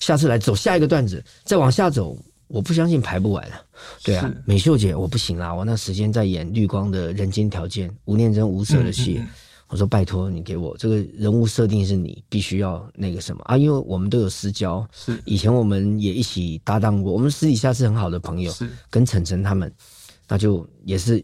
[0.00, 2.16] 下次来走下一个段子，再往下走，
[2.48, 3.46] 我不相信排不完。
[4.02, 9.24] 对啊，美秀姐我不行啦，我那时间在演绿光的人间条件，吴念真无色的戏，嗯嗯。
[9.24, 9.28] 嗯，
[9.68, 13.42] 我说拜托你给我这个人物设定是你必须要那个什么。
[13.44, 15.20] 啊，因为我们都有私交，是。
[15.26, 18.70] 以前我们也一起搭档过，我们私底下是很好的朋友，是。
[18.88, 19.70] 跟晨晨他们，
[20.26, 21.22] 那就也是。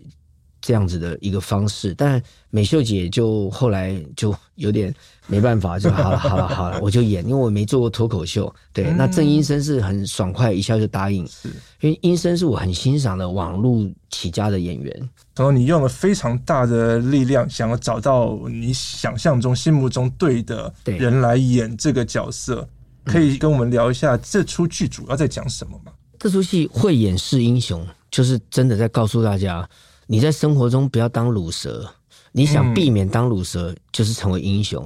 [0.61, 4.94] 这样子的一个方式，但美秀姐就后来就有点
[5.27, 8.53] 没办法，就好了，好了，好了，我就演，因为我没做过脱口秀。
[8.73, 11.49] 对，嗯、那郑医生是很爽快，一下就答应，是
[11.81, 15.11] 因为医生是我很欣赏的网络起家的演员。
[15.37, 22.68] 然后你用了非常大的力量，想要找到你想象中、心目中对的人来演这个角色，
[23.05, 25.92] 可以跟我们聊一下这出剧主要在讲什么吗？
[26.18, 29.68] 这出戏会演是英雄，就是真的在告诉大家。
[30.11, 31.87] 你在生活中不要当鲁蛇，
[32.33, 34.85] 你想避免当鲁蛇，就是成为英雄。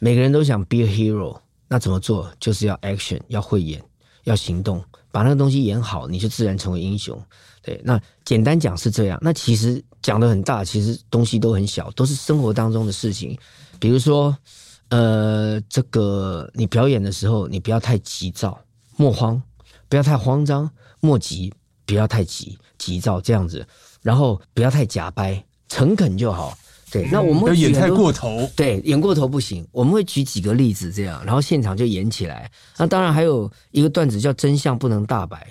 [0.00, 2.28] 每个人都想 be a hero，那怎么做？
[2.40, 3.80] 就是要 action，要会演，
[4.24, 7.16] 要行动，把那个东西演好，你就自然成为英雄。
[7.62, 9.16] 对，那简单讲是这样。
[9.22, 13.38] 那其实讲的很大，其实东西都很小，都是生活当中的事情。
[13.78, 14.36] 比如说，
[14.88, 18.60] 呃，这个你表演的时候，你不要太急躁，
[18.96, 19.40] 莫慌，
[19.88, 21.54] 不要太慌张，莫急，
[21.86, 23.64] 不要太急急躁这样子，
[24.02, 26.56] 然后不要太假掰，诚恳就好。
[26.92, 29.64] 对，那我们会演太过头，对，演过头不行。
[29.70, 32.50] 我们会举几个例子这样，然后现场就演起来。
[32.76, 35.46] 那当然还有一个段子叫“真相不能大白”。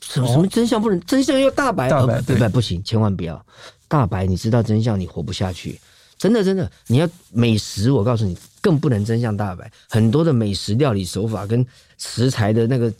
[0.00, 1.88] 什么什么真相不能真相要大白？
[1.88, 3.44] 大白对不不行，千万不要
[3.88, 4.24] 大白。
[4.24, 5.80] 你知道真相，你活不下去。
[6.16, 9.70] 真的真的，你要美食，我告诉你，更不能真相大白。
[9.88, 11.64] 很多的美食料理手法跟
[11.98, 12.92] 食材的那个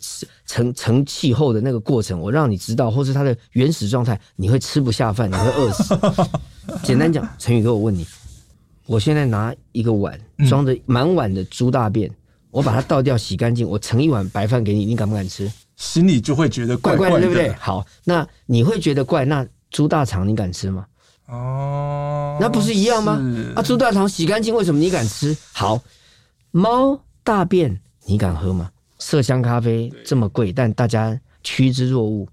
[0.45, 5.97] 成成气候的那个过程，我让你知道，或是它的原始状态，你会吃不下饭，你会饿死。
[6.83, 8.05] 简单讲，陈宇哥，我问你，
[8.85, 12.11] 我现在拿一个碗装着满碗的猪大便，
[12.51, 15.51] 我把它倒掉洗干净，我盛一碗白饭给你，你敢不敢吃？
[15.77, 17.51] 心里就会觉得怪怪的，对不对？
[17.53, 20.85] 好，那你会觉得怪，那猪大肠你敢吃吗？
[21.27, 23.19] 哦，那不是一样吗？
[23.55, 25.35] 啊，猪大肠洗干净，为什么你敢吃？
[25.51, 25.81] 好，
[26.51, 28.69] 猫大便你敢喝吗？
[28.99, 32.27] 麝香咖啡这么贵，但大家趋之若鹜，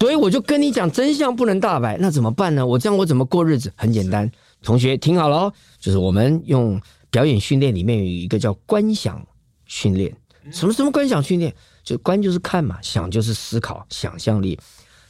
[0.00, 2.66] 所以我就跟你讲，真相不能大白，那怎么办呢？
[2.66, 3.72] 我这样我怎么过日子？
[3.74, 4.30] 很简单，
[4.62, 9.26] 同学听好了哦，就是我们用表演训练里面有一个叫观想
[9.64, 10.14] 训练，
[10.52, 11.54] 什么什么观想训练？
[11.82, 14.58] 就观就是看嘛，想就是思考，想象力。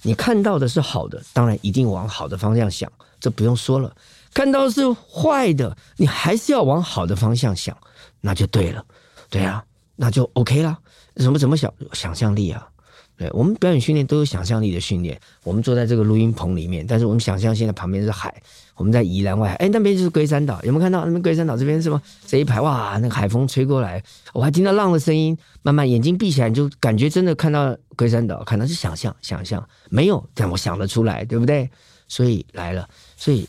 [0.03, 2.91] 你看到的是好的，当然一定往好的方向想，
[3.25, 3.91] 这不用说了。
[4.35, 7.75] 看到是坏的，你还是要往好的方向想，
[8.21, 8.85] 那就对了。
[9.31, 9.65] 对啊，
[9.97, 10.79] 那就 OK 了。
[11.17, 11.73] 怎么怎么想？
[11.95, 12.69] 想象力啊。
[13.17, 15.19] 对，我们表演训练都有想象力的训练。
[15.43, 18.43] 我们坐在这个录音棚里面，但是我们想象现在旁边是海，
[18.75, 21.05] 我们在宜兰外，哎，那边就是龟山岛，有没有看到？
[21.07, 22.03] 那边龟山岛这边是吗？
[22.27, 24.03] 这一排哇，那个海风吹过来，
[24.35, 25.39] 我还听到浪的声音。
[25.63, 31.71] 慢慢眼睛闭起来，你就感觉真的看到龟山岛，可能是想象，想象没有，但我想得出来，对不对？
[32.07, 33.49] 所以来了，所以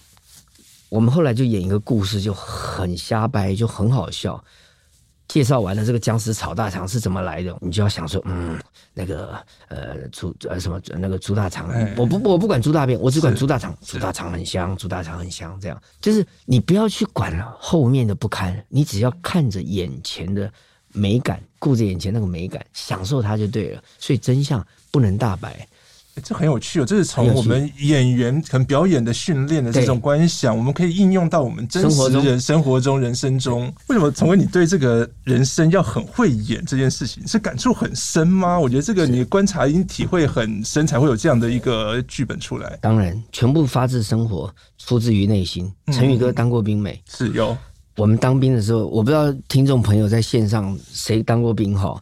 [0.90, 4.44] 我们后来就演一个故事，就很瞎掰，就很好笑。
[5.28, 8.60] 介绍完了这个僵尸炒大肠是怎么来的，你就要想说，嗯，
[8.94, 20.50] 那个呃猪呃什么那个猪大肠，我不我不管猪大便，我只管猪大肠，猪大肠很香，猪大肠很香，这样就是你不要去管后面的不堪，你只要看着眼前的
[20.90, 23.84] 美感，顾着眼前那个美感，享受它就对了。
[23.98, 25.68] 所以真相不能大白。
[26.24, 33.72] 这很有趣哦，这是从我们演员可能表演的训练的这种观想，我们可以应用到我们真实人生活中、人生中。
[33.88, 38.58] 为什么从为你对这个人生要很会演这件事情是感触很深吗？
[38.58, 42.78] 我觉得这个你观察已经体会很深，才会有这样的一个剧本出来。
[42.82, 45.72] 当然，全部发自生活，出自于内心。
[45.92, 47.00] 陈宇哥当过兵没？
[47.10, 47.56] 是有。
[47.98, 52.02] 我们当兵的时候，我不知道听众朋友在线上谁当过兵哈。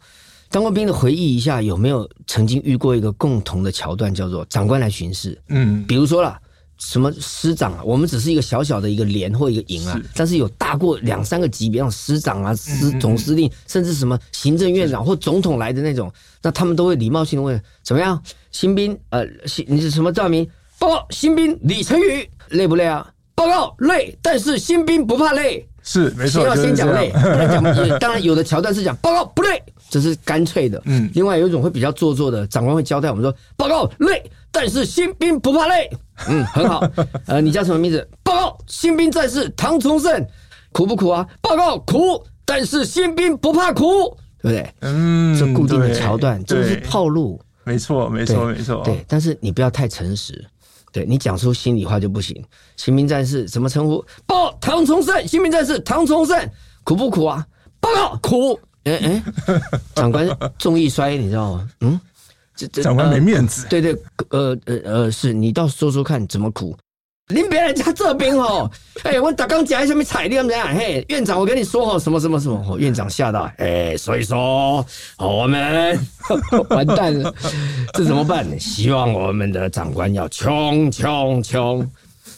[0.54, 5.36] 当过兵的回忆一下，有没有曾经遇过一个共同的桥段，叫做长官来巡视？
[5.50, 6.39] 嗯，比如说啦，
[6.78, 16.13] 什么师长啊，我们只是一个小小的一个连或一个营啊，但是有大过两三个级别，像师长啊、师总司令，甚至什么行政院长或总统来的那种，
[16.44, 18.96] 那他们都会礼貌性的问：怎么样，新兵？
[19.10, 20.48] 呃，新你是什么照明？
[20.78, 23.10] 报告，新兵李成宇，累不累啊？
[23.36, 25.67] 报告，累，但是新兵不怕累。
[25.86, 27.63] 是没错，要先讲累，不然讲
[28.00, 30.82] 当然有的桥段是讲报告不累，这是干脆的。
[30.86, 35.89] 嗯，另外有一种会比较做作的，长官会交代我们说报告累，但是新兵不怕累。
[36.30, 36.88] 嗯，很好。
[37.28, 38.08] 呃，你叫什么名字？
[38.24, 40.26] 报告新兵战士唐崇胜，
[40.72, 41.28] 苦不苦啊？
[41.41, 44.74] 报告苦，但是新兵不怕苦，对不对？
[44.80, 47.41] 嗯，这固定的桥段，这是套路。
[47.65, 48.82] 没错，没错，没错。
[48.86, 50.46] 对，但是你不要太诚实。
[50.93, 52.41] 对，你讲出心里话就不行。
[52.77, 54.06] 新兵战士怎么称呼？
[54.27, 56.49] 报唐崇胜，新兵战士唐崇胜，
[56.84, 57.45] 苦不苦啊？
[57.79, 58.60] 报告苦。
[58.84, 59.23] 哎哎，
[59.95, 60.29] 长官
[60.60, 61.69] 重义衰，你知道吗？
[61.79, 61.99] 嗯，
[62.56, 63.63] 这这长官没面子。
[63.63, 63.97] 呃、对对，
[64.29, 66.77] 呃呃呃，是你倒说说看怎么苦。
[67.30, 68.70] 您别来家这边哦！
[69.04, 70.76] 哎，我刚刚讲一下没彩电怎样？
[70.76, 72.64] 嘿，院长，我跟你说哦，什么什么什么？
[72.68, 74.86] 哦，院长吓到，哎，所以说
[75.18, 75.98] 我们
[76.70, 77.34] 完蛋了，
[77.94, 78.60] 这怎么办？
[78.60, 81.90] 希望我们的长官要冲冲冲！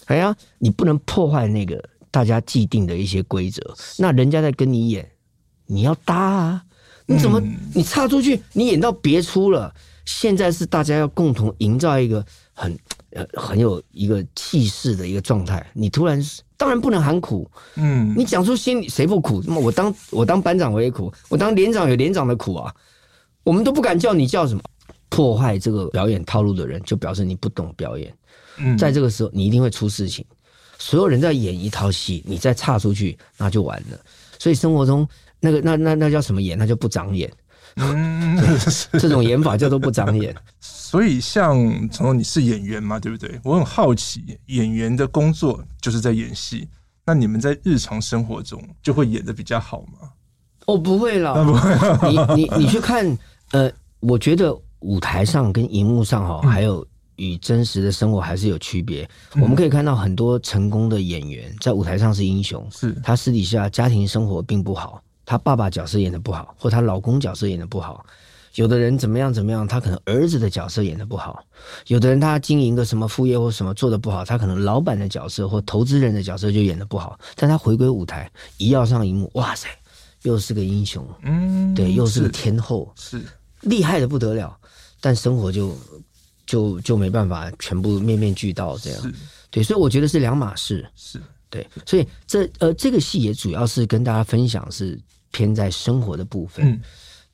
[0.05, 3.61] 哎呀，你不能破坏那个大家既定的一些规则。
[3.97, 5.09] 那人家在跟你演，
[5.65, 6.61] 你要搭啊！
[7.07, 7.41] 你怎么
[7.73, 8.39] 你插出去？
[8.53, 9.73] 你演到别出了。
[10.05, 12.23] 现在是大家要共同营造一个
[12.53, 12.77] 很。
[13.15, 15.65] 呃，很有一个气势的一个状态。
[15.73, 16.21] 你突然
[16.57, 19.41] 当然不能喊苦，嗯，你讲出心里谁不苦？
[19.47, 22.73] 那么我当我当班长我也苦，我当连长有连长的苦啊。
[23.43, 24.61] 我们都不敢叫你叫什么，
[25.07, 28.13] 破坏这个表演套路的人，就表示你不懂表演。
[28.57, 30.25] 嗯，在这个时候你一定会出事情。
[30.77, 33.97] 所有人在演一套戏，你再岔出去，那就完了。
[34.37, 35.07] 所以生活中
[35.39, 36.57] 那个那那那叫什么演？
[36.57, 37.31] 那就不长眼。
[37.75, 38.37] 嗯，
[38.93, 40.35] 这种演法叫做不长眼。
[40.59, 43.39] 所以像从你是演员嘛，对不对？
[43.43, 46.67] 我很好奇，演员的工作就是在演戏。
[47.05, 50.09] 那你们在日常生活中就会演的比较好吗？
[50.67, 52.09] 哦，不会了，不会。
[52.09, 53.05] 你你你去看，
[53.51, 53.69] 呃，
[53.99, 56.83] 我觉得舞台上跟荧幕上哈，还有
[57.17, 59.07] 与真实的生活还是有区别。
[59.35, 68.05] 嗯、我们可以看到很多成功的演员在舞台上是英雄，是他私底下家庭生活并不好，他爸爸角色演的不好，或他老公角色演的不好。
[68.55, 71.33] 有的人怎么样怎么样，他可能儿子的角色演的不好；
[71.87, 77.19] 有的人他经营个什么副业或什么做的不好，他可能老板的角色或投资人的角色就演的不好。
[77.35, 79.67] 但他回归舞台，一要上荧幕，哇塞，
[80.21, 83.21] 又是个英雄，嗯，对，又是个天后，是
[83.59, 84.57] 厉害的不得了。
[85.01, 85.75] 但生活就
[86.45, 89.13] 就就没办法全部面面俱到这样，
[89.51, 91.67] 对，所以我觉得是两码事，是对。
[91.85, 94.97] 所以这呃这个戏也主要是跟大家分享是
[95.35, 96.65] 偏在生活的部分。
[96.65, 96.81] 嗯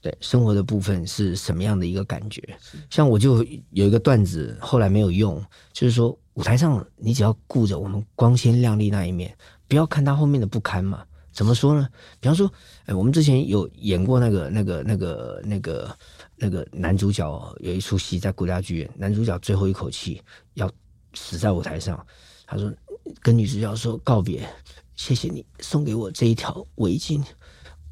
[0.03, 2.41] 对生活的部分是什么样的一个感觉？
[2.89, 5.39] 像我就有一个段子，后来没有用，
[5.71, 9.37] 就是说舞台上你只要顾着我们光鲜亮丽那一面，
[9.67, 11.03] 不要看他后面的不堪嘛。
[11.31, 11.87] 怎么说呢？
[12.19, 12.51] 比方说，
[12.87, 15.97] 哎，我们之前有演过那个、那个、那个、那个、
[16.35, 20.19] 那个男主角有一出戏在国家剧院，男主角最后一口气
[20.55, 20.67] 要
[21.13, 22.03] 死在舞台上，
[22.47, 22.73] 他说
[23.21, 24.49] 跟女主角说告别，
[24.95, 27.23] 谢谢你送给我这一条围巾，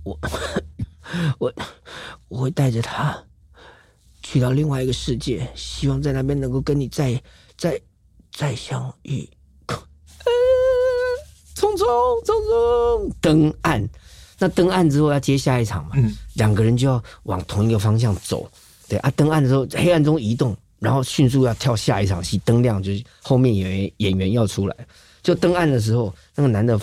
[0.03, 0.19] 我。
[1.39, 1.51] 我
[2.27, 3.17] 我会带着他
[4.21, 7.19] 去到另外一个世界，希望在那边能够跟你再
[7.57, 7.81] 再
[8.31, 9.27] 再相遇。
[11.55, 11.83] 匆匆
[12.23, 13.89] 匆匆登岸，
[14.37, 15.93] 那登岸之后要接下一场嘛？
[15.95, 18.47] 嗯，两个人就要往同一个方向走。
[18.87, 24.75] 对啊，登岸的时候黑暗中移动，然后迅速要跳下一场戏，灯亮就是后面演员演员要出来。
[25.23, 26.79] 就登岸的时候，那个男的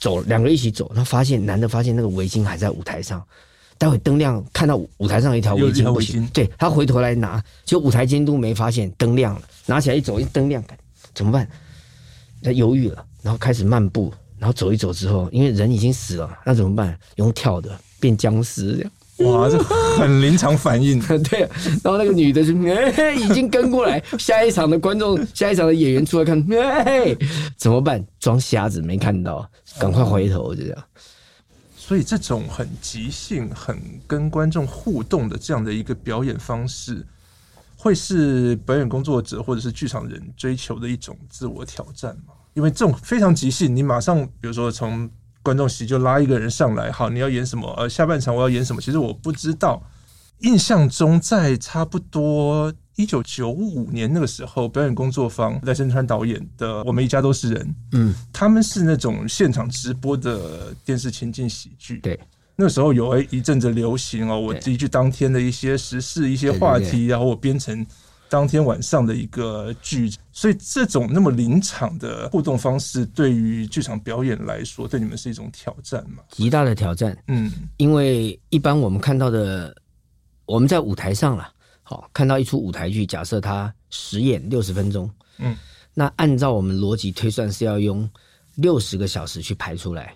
[0.00, 3.22] 走，两个人一起走，他发现男的发现那个围巾还在舞台上。
[3.78, 10.62] 待会灯亮，看到舞台上一条围巾不行，对，他回头来拿，结果舞台监督没发现，灯亮了，拿起来一走，一灯亮，
[11.14, 11.48] 怎么办？
[12.42, 16.94] 他犹豫了，然后开始漫步，然后走一走之后，因为人已经死了，那怎么办？
[17.16, 18.86] 用跳的变僵尸，
[19.20, 21.40] 哇，这很临场反应， 对。
[21.82, 26.38] 然后那个女的就、欸、已经跟过来，下一场的观众，下一场的演员出来看，
[26.84, 27.16] 欸、
[27.56, 28.04] 怎么办？
[28.18, 29.48] 装瞎子没看到，
[29.78, 30.84] 赶快回头，就这样。
[31.76, 37.06] 所以这种很即兴、很跟观众互动的这样的一个表演方式，
[37.76, 42.34] 会是表演工作者或者是剧场人追求的一种自我挑战吗？
[42.54, 45.08] 因为这种非常即兴，你马上比如说从
[45.42, 47.72] 观众席就拉一个人上来，好，你要演什么？
[47.76, 48.80] 呃，下半场我要演什么？
[48.80, 49.82] 其实我不知道。
[50.40, 52.72] 印象中在差不多。
[53.00, 61.98] 一九九五年那个时候，表演工作坊赖声川导演的《我们一家都是人》，嗯，他们是那种现场直播的电视情景喜剧。
[62.00, 62.20] 对，
[62.56, 67.86] 那时候有一阵子流行哦，我依据当天的一些时事、一些话题，然后我编成
[68.28, 70.12] 当天晚上的一个剧。
[70.30, 76.22] 所以，这种那么临场的互动方式，对于剧场表演来说，对你们是一种挑战吗？
[76.30, 77.16] 极大的挑战。
[77.28, 79.74] 嗯，因为一般我们看到的，
[80.44, 81.50] 我们在舞台上了。
[81.90, 85.56] 好，看到一出舞台剧，假设它实演六十分钟，嗯，
[85.92, 88.08] 那按照我们逻辑推算是要用
[88.54, 90.14] 六十个小时去排出来，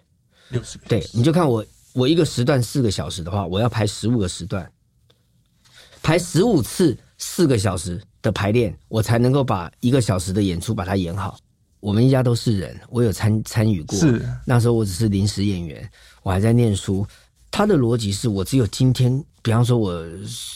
[0.51, 4.71] 六十个，对，你就看我我一个时段四个小时的话，我要排十五个时段，
[6.01, 11.37] 排十五次四个小时的排练，我才能够把一个小时的演出把它演好。
[11.81, 14.25] 我们一家都是人，我有参参与过，是。
[14.47, 15.91] 那时候我只是临时演员，
[16.23, 17.05] 我还在念书。
[17.55, 20.05] 他的逻辑是我只有今天，比方说我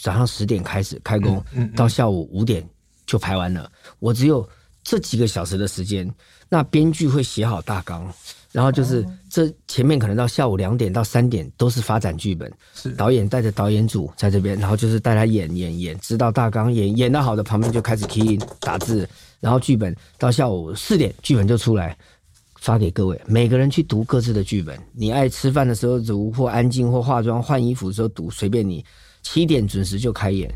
[0.01, 1.41] 早上十点开始开工，
[1.73, 2.61] 到下午五点
[3.05, 3.71] 就排完了。
[3.99, 4.45] 我只有
[4.83, 6.13] 这几个小时的时间，
[6.49, 8.13] 那编剧会写好大纲，
[8.51, 19.07] 然后就是这前面可能到下午两点到三点都是发展剧本，是导演带着导演组在这边，然后就是带他演演演，知道大纲演演到好的旁边就开始 key 打字，
[19.39, 21.97] 然后剧本到下午四点剧本就出来。
[22.61, 24.77] 发给各位，每个人去读各自的剧本。
[24.93, 28.83] 你爱吃饭的时候读，或安静，或化妆、换衣服的时候读，随便你。
[29.21, 30.49] 七点准时就开演。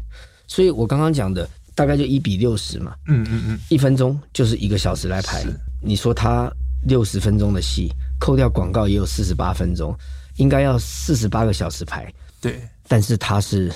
[0.48, 2.96] 所以我刚刚讲的大概就一比六十嘛。
[3.08, 5.44] 嗯嗯嗯，一分钟就是一个小时来排。
[5.82, 6.52] 你说他
[6.88, 9.94] 六十分钟的戏，扣掉广告也有四十八分钟，
[10.38, 12.12] 应该要四十八个小时排。
[12.40, 13.72] 对，但是他是。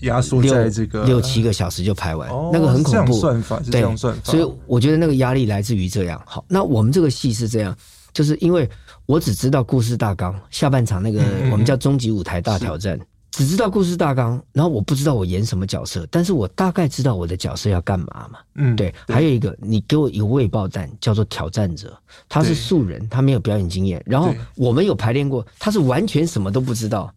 [0.00, 3.18] 压缩在这个六,六七个小时就排完，哦、那个很恐怖。
[3.18, 6.22] 算法是这样算法，所以我觉得那个压力来自于这样。
[6.26, 7.76] 好，那我们这个戏是这样，
[8.12, 8.68] 就是因为
[9.06, 12.98] 我只知道故事大纲，下半场那个我们叫终极舞台大挑战，
[13.32, 18.38] 只知道故事大纲，然后我不知道我演什么角色，但是我大概知道我的角色要干嘛嘛。
[18.54, 21.96] 嗯，对还有一个，你给我一个未爆弹，叫做挑战者，
[22.28, 27.12] 他是素人，他没有表演经验，然后我们有排练过，他是完全什么都不知道。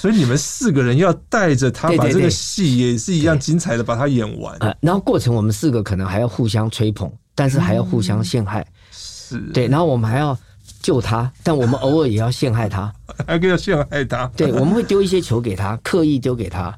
[0.00, 4.56] 所以你们四个人要带着他把这个戏也是一样精彩的把它演完。
[4.62, 8.60] 啊，然后过程我们四个可能还要互相吹捧，但是还要互相陷害。
[8.60, 9.40] 嗯、是。
[9.52, 10.36] 对，然后我们还要。
[10.80, 12.92] 救他，但我们偶尔也要陷害他，
[13.26, 14.30] 还要陷害他。
[14.36, 16.68] 对，我们会丢一些球给他， 刻意丢给他，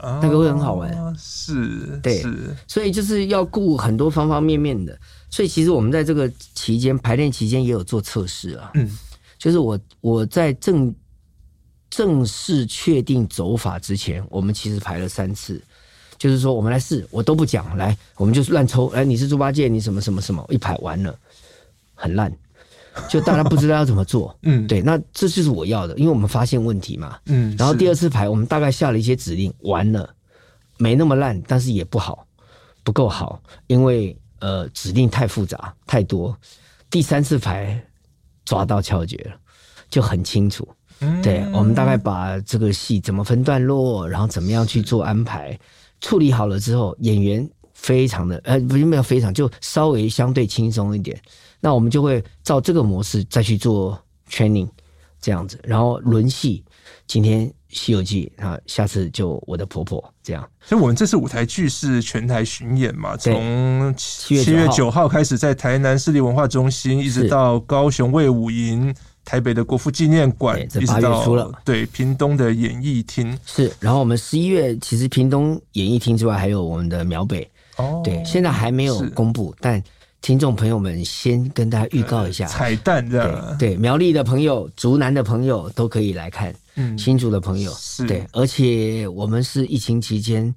[0.00, 0.92] 哦、那个会很好玩。
[1.18, 4.96] 是，对，是，所以就是要顾很多方方面面的。
[5.28, 8.70] 所以其实我们在这个期间排练期间也有做测试啊。
[8.74, 8.88] 嗯，
[9.36, 10.94] 就是我我在正
[11.92, 15.62] 正式确定走法之前，我们其实排了三次，
[16.16, 21.14] 就是说我们来试，我都不讲，来，我们就乱抽，来，你是猪八戒，你什么什么什么，一排完了，
[21.94, 22.34] 很烂。
[23.10, 30.08] 就大家不知道要怎么做， 嗯，对，那这就是我要的，因为我们发现问题嘛，嗯，然后第二次排，我们大概下了一些指令，完了，
[30.78, 32.26] 没那么烂，但是也不好，
[32.82, 36.34] 不够好，因为呃指令太复杂太多，
[36.88, 37.78] 第三次排
[38.46, 39.36] 抓到窍诀了，
[39.90, 40.66] 就很清楚，
[41.02, 45.58] 嗯，对，我们大概把这个戏怎么分段落，然后怎么样去做安排，
[46.00, 51.20] 处理好了之后，演员非常的呃不是没有非常，就稍微相对轻松一点。
[51.60, 54.00] 那我们就会照这个模式再去做
[54.30, 54.68] training，
[55.20, 56.64] 这样子，然后轮戏。
[57.06, 60.48] 今天《西游记》啊，下次就我的婆婆这样。
[60.62, 63.16] 所以，我们这次舞台剧是全台巡演嘛？
[63.16, 68.94] 从七月九号开始，在台南市立文化中心，一直到高雄卫武营、
[69.24, 73.38] 台北的国父纪念馆，一直到对屏东的演艺厅。
[73.44, 77.48] 是，然后我们十一月其实屏东演艺厅之外，还有我们的苗北。
[77.76, 79.82] 哦，对，现在还没有公布，但。
[80.20, 90.54] 听众朋友们，先跟大家预告一下彩蛋，的对，对苗栗的朋友、竹南的朋友都可以来看，嗯，新竹的朋友是对，而且我们是疫情期间，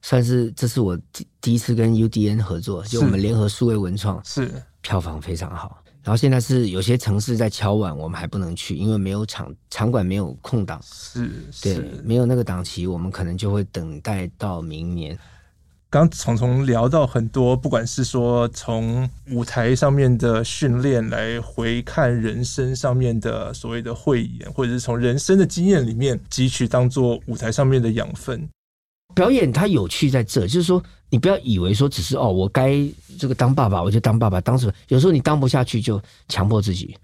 [0.00, 4.48] 算是这是我第第一次跟 UDN 合作，就我们联合数位文创，是
[4.80, 5.79] 票房非常好。
[6.02, 11.30] 然后现在是有些城市在敲碗，我们还不能去，因为没有场场馆没有空档，是，
[11.62, 15.18] 对，没有那个档期，我们可能就会等待到明年。
[15.90, 28.48] 刚从从聊到很多，不管是说从舞台上面的训练来回看人生上面的所谓的慧眼，或者是从人生的经验里面汲取当做舞台上面的养分。
[29.14, 32.86] 表演它有趣在这，就是说你不要以为说只是哦，我该
[33.18, 34.72] 这个当爸爸我就当爸爸，当什么？
[34.88, 36.96] 有时候你当不下去就强迫自己。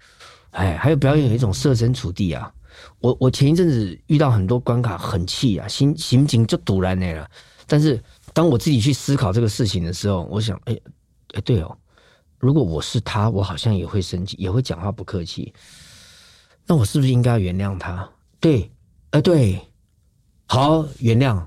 [0.51, 2.51] 哎，还有表演有一种设身处地啊。
[2.99, 7.29] 我我前一阵子遇到很多关卡很气啊，心心情就堵然那了，
[7.65, 8.01] 但是。
[8.33, 10.81] 当我自己去思考这个事情的时候，我想，哎、欸，
[11.33, 11.75] 哎，对哦，
[12.37, 15.51] 如果我是他，我好像也会生气，也会讲话不客气。
[16.67, 18.07] 那我是不是应该要原谅他？
[18.39, 18.69] 对，
[19.09, 19.59] 哎，对，
[20.45, 21.43] 好，原谅。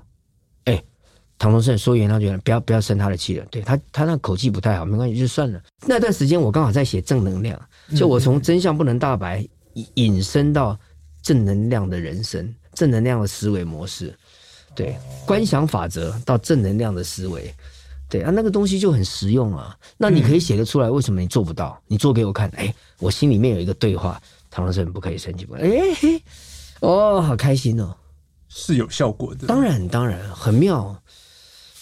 [1.41, 3.45] 哎，唐从圣说原谅就原谅，不要不要生他的气了。
[3.49, 5.59] 对他，他那口气不太好，没关系，就算了。
[5.87, 7.59] 那段时间我刚好在写正能量，
[7.97, 9.43] 就我从真相不能大白
[9.95, 10.77] 引申到
[11.23, 14.15] 正能量的人生，正能量的思维模式。
[14.75, 17.53] 对，观想法则到正能量的思维，
[18.07, 19.75] 对啊，那个东西就很实用啊。
[19.97, 21.81] 那你可以写得出来，为什么你做不到？
[21.87, 25.55] 你做给我看，哎，我心里面有一个对话，唐老师不可以生气不？
[25.55, 25.69] 哎
[25.99, 26.23] 嘿，
[26.79, 27.93] 哦，好开心哦，
[28.47, 29.47] 是有效果的。
[29.47, 30.95] 当然，当然很妙。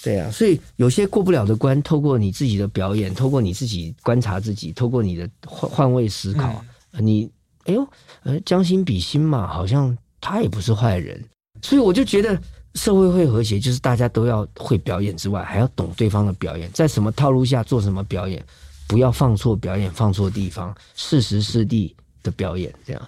[0.03, 7.29] 对啊，所以有些过不了的关，透过你自己的表演，透过你自己观察自己，透过你的换换位思考，嗯、你
[7.65, 7.87] 哎呦，
[8.23, 11.23] 呃，将心比心嘛，好像他也不是坏人，
[11.61, 12.41] 所以我就觉得。
[12.75, 18.45] 社会会和谐，就是大家都要会表演之外，还要懂对方的表演，在什么套路下做什么表演，
[18.87, 23.01] 不要放错表演，放错地方，适时适地的表演，这样。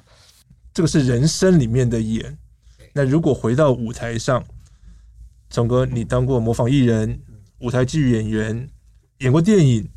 [0.73, 2.35] 这个是人生里面的演。
[2.91, 4.43] 那如果回到舞台上，
[5.51, 7.19] 聪哥，你当过模仿艺人、
[7.59, 8.67] 舞台剧演员，
[9.19, 9.87] 演过电影，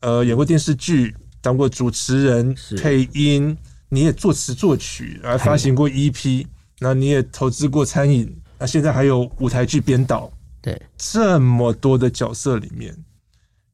[0.00, 3.56] 呃，演过电视剧，当过主持人、配音，
[3.88, 6.44] 你也作词作曲，还发行过 EP，
[6.80, 8.36] 那你也投资过餐饮。
[8.58, 10.28] 那现在还有舞台剧编导，
[10.60, 12.92] 对，这么多的角色里面，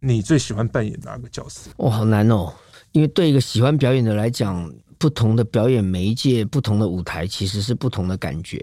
[0.01, 1.70] 你最喜欢扮演哪个角色？
[1.79, 2.53] 哇，好难哦！
[2.93, 8.61] 因为对一个喜欢表演的来讲，不同的表演媒介、不同的舞台，其实是不同的感觉。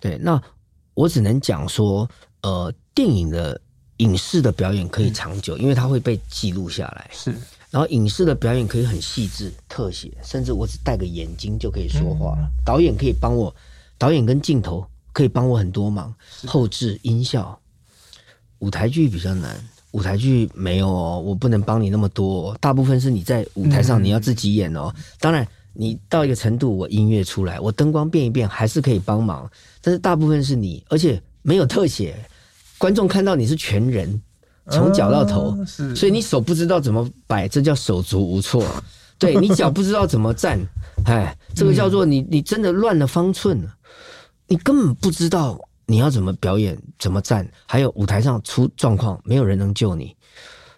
[0.00, 0.42] 对，那
[0.94, 2.08] 我只能讲说，
[2.42, 3.60] 呃，电影的
[3.98, 7.10] 影视的表演可以长久，嗯、因为它会被记录下来。
[7.12, 7.34] 是，
[7.70, 12.36] 然后影视的表演可以很细致、特写，甚至我只戴个眼睛就可以说话。
[12.38, 13.54] 嗯、导演可以帮我，
[13.98, 14.86] 导演跟镜头。
[15.14, 16.12] 可以帮我很多忙，
[16.44, 17.56] 后置音效，
[18.58, 19.64] 舞台剧比较难。
[19.92, 22.58] 舞台剧没有哦，我不能帮你那么多哦。
[22.60, 24.92] 大部分是你在舞台上你要自己演哦。
[25.20, 29.50] 当然，你到一个程度，我音乐出来，我灯光变一变，还是可以帮忙。
[29.82, 32.16] 但是大部分是你，而且没有特写，
[32.78, 34.22] 观众看到你是全人，
[34.70, 35.64] 从脚到头，啊、
[35.94, 38.64] 所以你手不知道怎么摆，这叫手足无措。
[39.18, 40.58] 对，你脚不知道怎么站，
[41.06, 43.74] 哎，这个叫做你你真的乱了方寸了，
[44.48, 50.14] 你根本不知道你要怎么表演，怎么站，还有舞台上出状况，没有人能救你。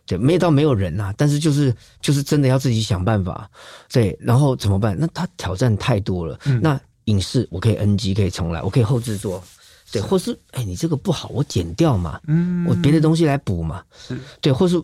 [0.07, 3.51] 对，没到没有人呐、啊，但是就是就是真的要自己想办法。
[3.93, 4.97] 对，然后怎么办？
[4.99, 6.39] 那他挑战太多了。
[6.45, 9.43] 嗯、那影视我可以 NG，可以重来，我可以后制作。
[9.91, 12.21] 对，或是哎，你这个不好，我剪掉嘛。
[12.29, 13.83] 嗯，我别的东西来补嘛。
[13.97, 14.81] 是，对，或是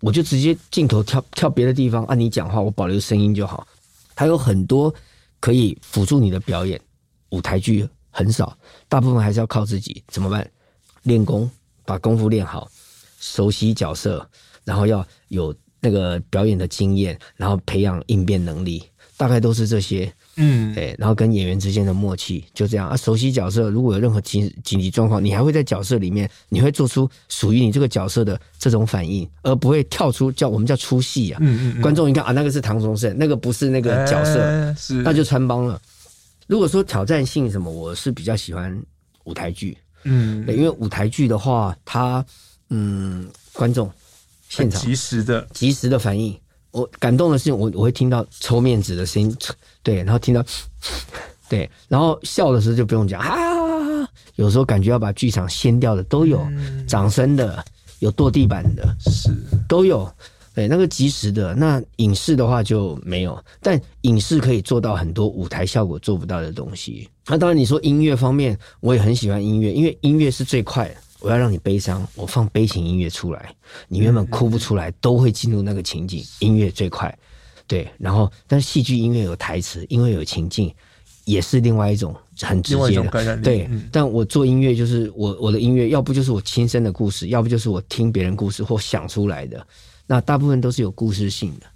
[0.00, 3.66] 我就直接镜头跳跳别的地方，按你讲话，我保留声音就好。
[4.14, 4.92] 还有很多
[5.40, 6.80] 可以辅助你的表演。
[7.30, 8.56] 舞台剧很少，
[8.88, 10.02] 大部分还是要靠自己。
[10.08, 10.48] 怎么办？
[11.02, 11.48] 练功，
[11.84, 12.68] 把功夫练好，
[13.20, 14.28] 熟悉角色。
[14.70, 18.80] 然后要有那个表演的经验，然后培养应变能力，
[19.16, 20.10] 大概都是这些。
[20.36, 20.94] 嗯，对。
[20.96, 22.96] 然后跟演员之间的默契，就这样啊。
[22.96, 31.38] 熟悉角色，如果有任何紧紧急状况，你还会在角色里面，你会做出属于你这个角色的这种反应，而不会跳出叫我们叫出戏啊。
[31.42, 31.82] 嗯嗯，嗯。
[31.82, 35.82] 观众一看啊，那个是唐崇盛，那个不是那个角色，欸、是那就穿帮了。
[36.46, 38.80] 如果说挑战性什么，我是比较喜欢
[39.24, 39.76] 舞台剧。
[40.04, 42.24] 嗯，因为舞台剧的话，它
[42.70, 43.90] 嗯，观众。
[44.50, 44.82] 现场。
[44.82, 45.46] 及时的。
[45.54, 46.38] 及时的反应，
[46.72, 49.34] 我感动的是我我会听到抽面纸的声音，
[49.82, 50.44] 对，然后听到，
[51.48, 56.46] 对，然后笑的时候就不用讲啊，有时候感觉要把剧场掀掉的都有，
[56.86, 57.64] 掌声的
[58.00, 59.30] 有跺地板的，是。
[59.68, 60.12] 都有，
[60.52, 67.08] 对，那个及时的，那影视的话就没有，但影视可以做到很多舞台效果做不到的东西。
[67.26, 70.94] 那当然你说音乐方面，我也很喜欢音乐，因为音乐是最快的。
[71.20, 73.54] 我要让你悲伤，我放悲情音乐出来，
[73.88, 76.24] 你原本哭不出来，都会进入那个情景。
[76.38, 77.16] 音乐最快，
[77.66, 77.88] 对。
[77.98, 80.74] 然后，但是戏剧音乐有台词，因为有情境，
[81.26, 83.36] 也是另外一种很直接的。
[83.42, 89.66] 对，但我做音乐就是我我的音乐，要不就是我亲身的故事，要不就是我听别人故事或想出来的。
[90.06, 91.66] 那大部分都是有故事性的。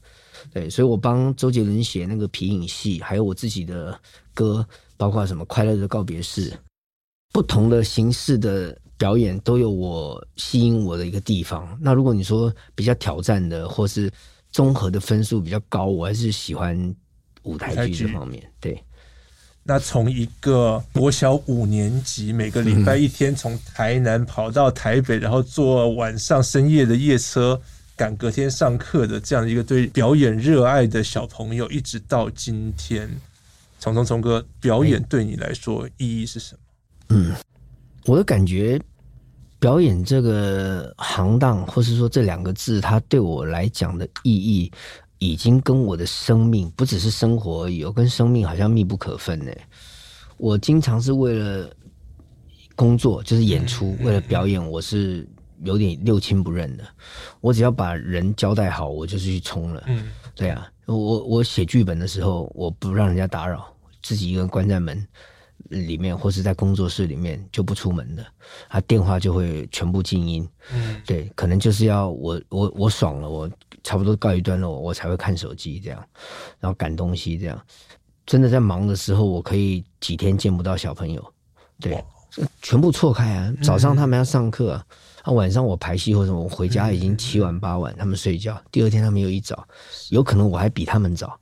[0.55, 3.99] 对，所以我帮周杰伦写那个皮影戏，还有我自己的
[4.33, 4.67] 歌，
[4.97, 6.51] 包括什么《快乐的告别式》，
[7.31, 8.79] 不同的形式的。
[8.97, 11.79] 表演都有我吸引我的一个地方。
[11.81, 14.11] 那如果你说比较挑战的，或是
[14.53, 16.95] 综合的分数比较高，我还是喜欢
[17.43, 18.43] 舞台剧这方面。
[18.61, 18.83] 对。
[19.67, 27.59] 那从一个国小五年级，每个礼拜一天从台南跑到台北，嗯、然后坐晚上深夜的夜车
[27.97, 33.09] 赶隔天上课的这样一个对表演热爱的小朋友，一直到今天，
[33.79, 36.61] 从从从哥，表演对你来说意义是什么？
[37.09, 37.35] 嗯。
[38.07, 38.81] 我的感觉，
[39.59, 44.71] 表演这个行当，或是说这两个字，它对我来讲的意义，
[45.19, 49.51] 已经跟我的生命不只是生活而已，我跟生命好像密不可分呢。
[50.37, 51.71] 我经常是为了
[52.77, 55.27] 工作，就是演出，为了表演，我是
[55.63, 56.85] 有点六亲不认的。
[57.41, 59.83] 我只要把人交代好，我就是去冲了。
[59.87, 63.65] 嗯，对啊，我我写剧本的时候，我不让人家打扰，
[64.03, 65.07] 自己一个人关在门。
[65.69, 68.25] 里面或是在工作室里面就不出门的，
[68.69, 70.49] 他电话就会全部静音。
[70.73, 73.51] 嗯，对，可能就是要我我我爽了，我
[73.83, 76.05] 差不多告一段落，我才会看手机这样，
[76.61, 77.61] 然后赶东西这样。
[78.27, 81.23] 真的在忙的时候，我可以几天见不到小朋友，
[81.79, 82.03] 对，
[82.63, 83.53] 全部错开啊。
[83.63, 84.83] 早上他们要上课，
[85.23, 89.67] 啊，晚上我排戏或者什么，我回家已经七晚八晚，他们睡觉，第二天他们又一早，
[90.09, 91.39] 有可能我还比他们早。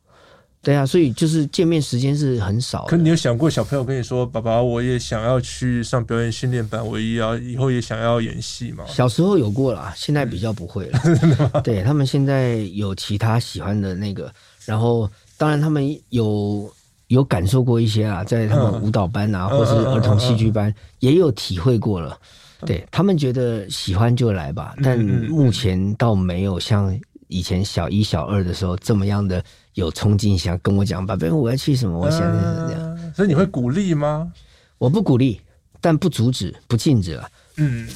[0.62, 2.84] 对啊，所以就是见面时间是很少。
[2.84, 11.00] 可你有想过，小朋友跟你说：“爸爸，我也想要去上表演训练班，我也要以后也想要演戏吗？”小时候有过啦，现在比较不会了。
[11.64, 14.32] 对，他们现在有其他喜欢的那个，
[14.64, 16.72] 然后当然他们有
[17.08, 22.16] 有感受过一些啊，在他们舞蹈班啊，或是儿童戏剧班也有体会过了。
[22.64, 26.96] 对，他们觉得喜欢就来吧，但目前倒没有像
[27.33, 29.43] 以前小一、小二的时候这么样的。
[29.74, 31.99] 有冲劲想跟我讲，爸爸，我要去什么？
[31.99, 33.12] 我想这样。
[33.16, 34.30] 所以你会鼓励吗？
[34.76, 35.41] 我不鼓励，
[35.80, 37.26] 但不阻止，不禁止了。
[37.57, 37.89] 嗯。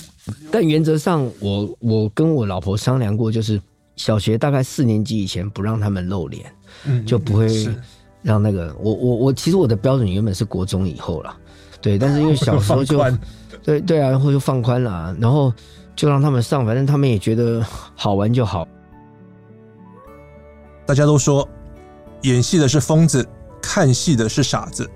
[0.50, 3.60] 但原则上我，我我跟我老婆商量过，就是
[3.94, 6.50] 小学大概四年级以前不让他们露脸，
[6.86, 7.46] 嗯，就不会
[8.22, 11.36] 让那个我我我其实我的标准原本是国中以后了，
[11.82, 12.98] 对，但是因为小时候就
[13.62, 15.52] 对对啊，然后就放宽了，然后
[15.94, 17.62] 就让他们上，反正他们也觉得
[17.94, 18.66] 好玩就好。
[20.86, 21.46] 大家都说。
[22.22, 23.24] 演戏的是疯子，
[23.62, 24.90] 看戏的是傻子。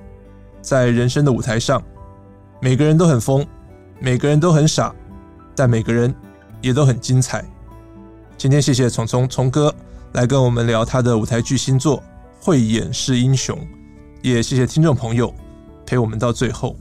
[0.62, 1.80] 在人生的舞台上，
[2.60, 3.46] 每个人都很疯，
[4.00, 4.92] 每个人都很傻，
[5.54, 6.12] 但每个人
[6.60, 7.44] 也都很精彩。
[8.36, 9.72] 今天谢谢聪聪聪哥
[10.14, 11.98] 来跟我们聊他的舞台剧新作
[12.40, 13.56] 《慧眼识英雄。
[14.22, 15.32] 也谢谢听众朋友
[15.86, 16.74] 陪我们到最后。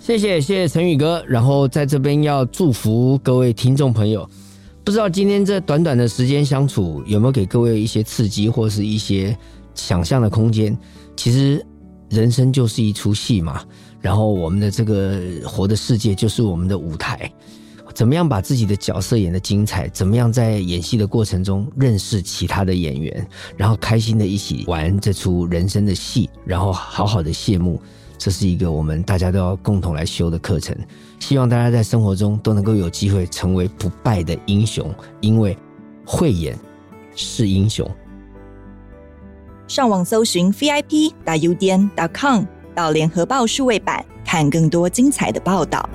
[0.00, 4.26] 谢谢谢谢陈宇哥，然后在这边要祝福各位听众朋友。
[4.90, 9.38] 不知道今天这短短的时间相处，有没有给各位一些刺激，或是一些
[9.72, 10.76] 想象的空间？
[11.16, 11.64] 其实
[12.08, 13.62] 人生就是一出戏嘛，
[14.00, 17.32] 然后我们的这个活的世界就是我们的舞台。
[17.94, 19.86] 怎么样把自己的角色演得精彩？
[19.90, 23.24] 怎么样在演戏的过程中认识其他的演员，
[23.56, 27.80] 然后开心的一起玩这出人生的戏，然后好好的谢幕。
[28.18, 30.76] 这是一个我们大家都要共同来修的课程，
[31.20, 35.56] 希望大家在生活中都能够有机会成为不败的英雄，因为
[36.04, 36.58] 慧眼
[37.14, 37.88] 是英雄。
[39.68, 42.44] 上网搜寻 vip 大 U 点 dot com
[42.74, 45.88] 到联合报数位版，看更多精彩的报道。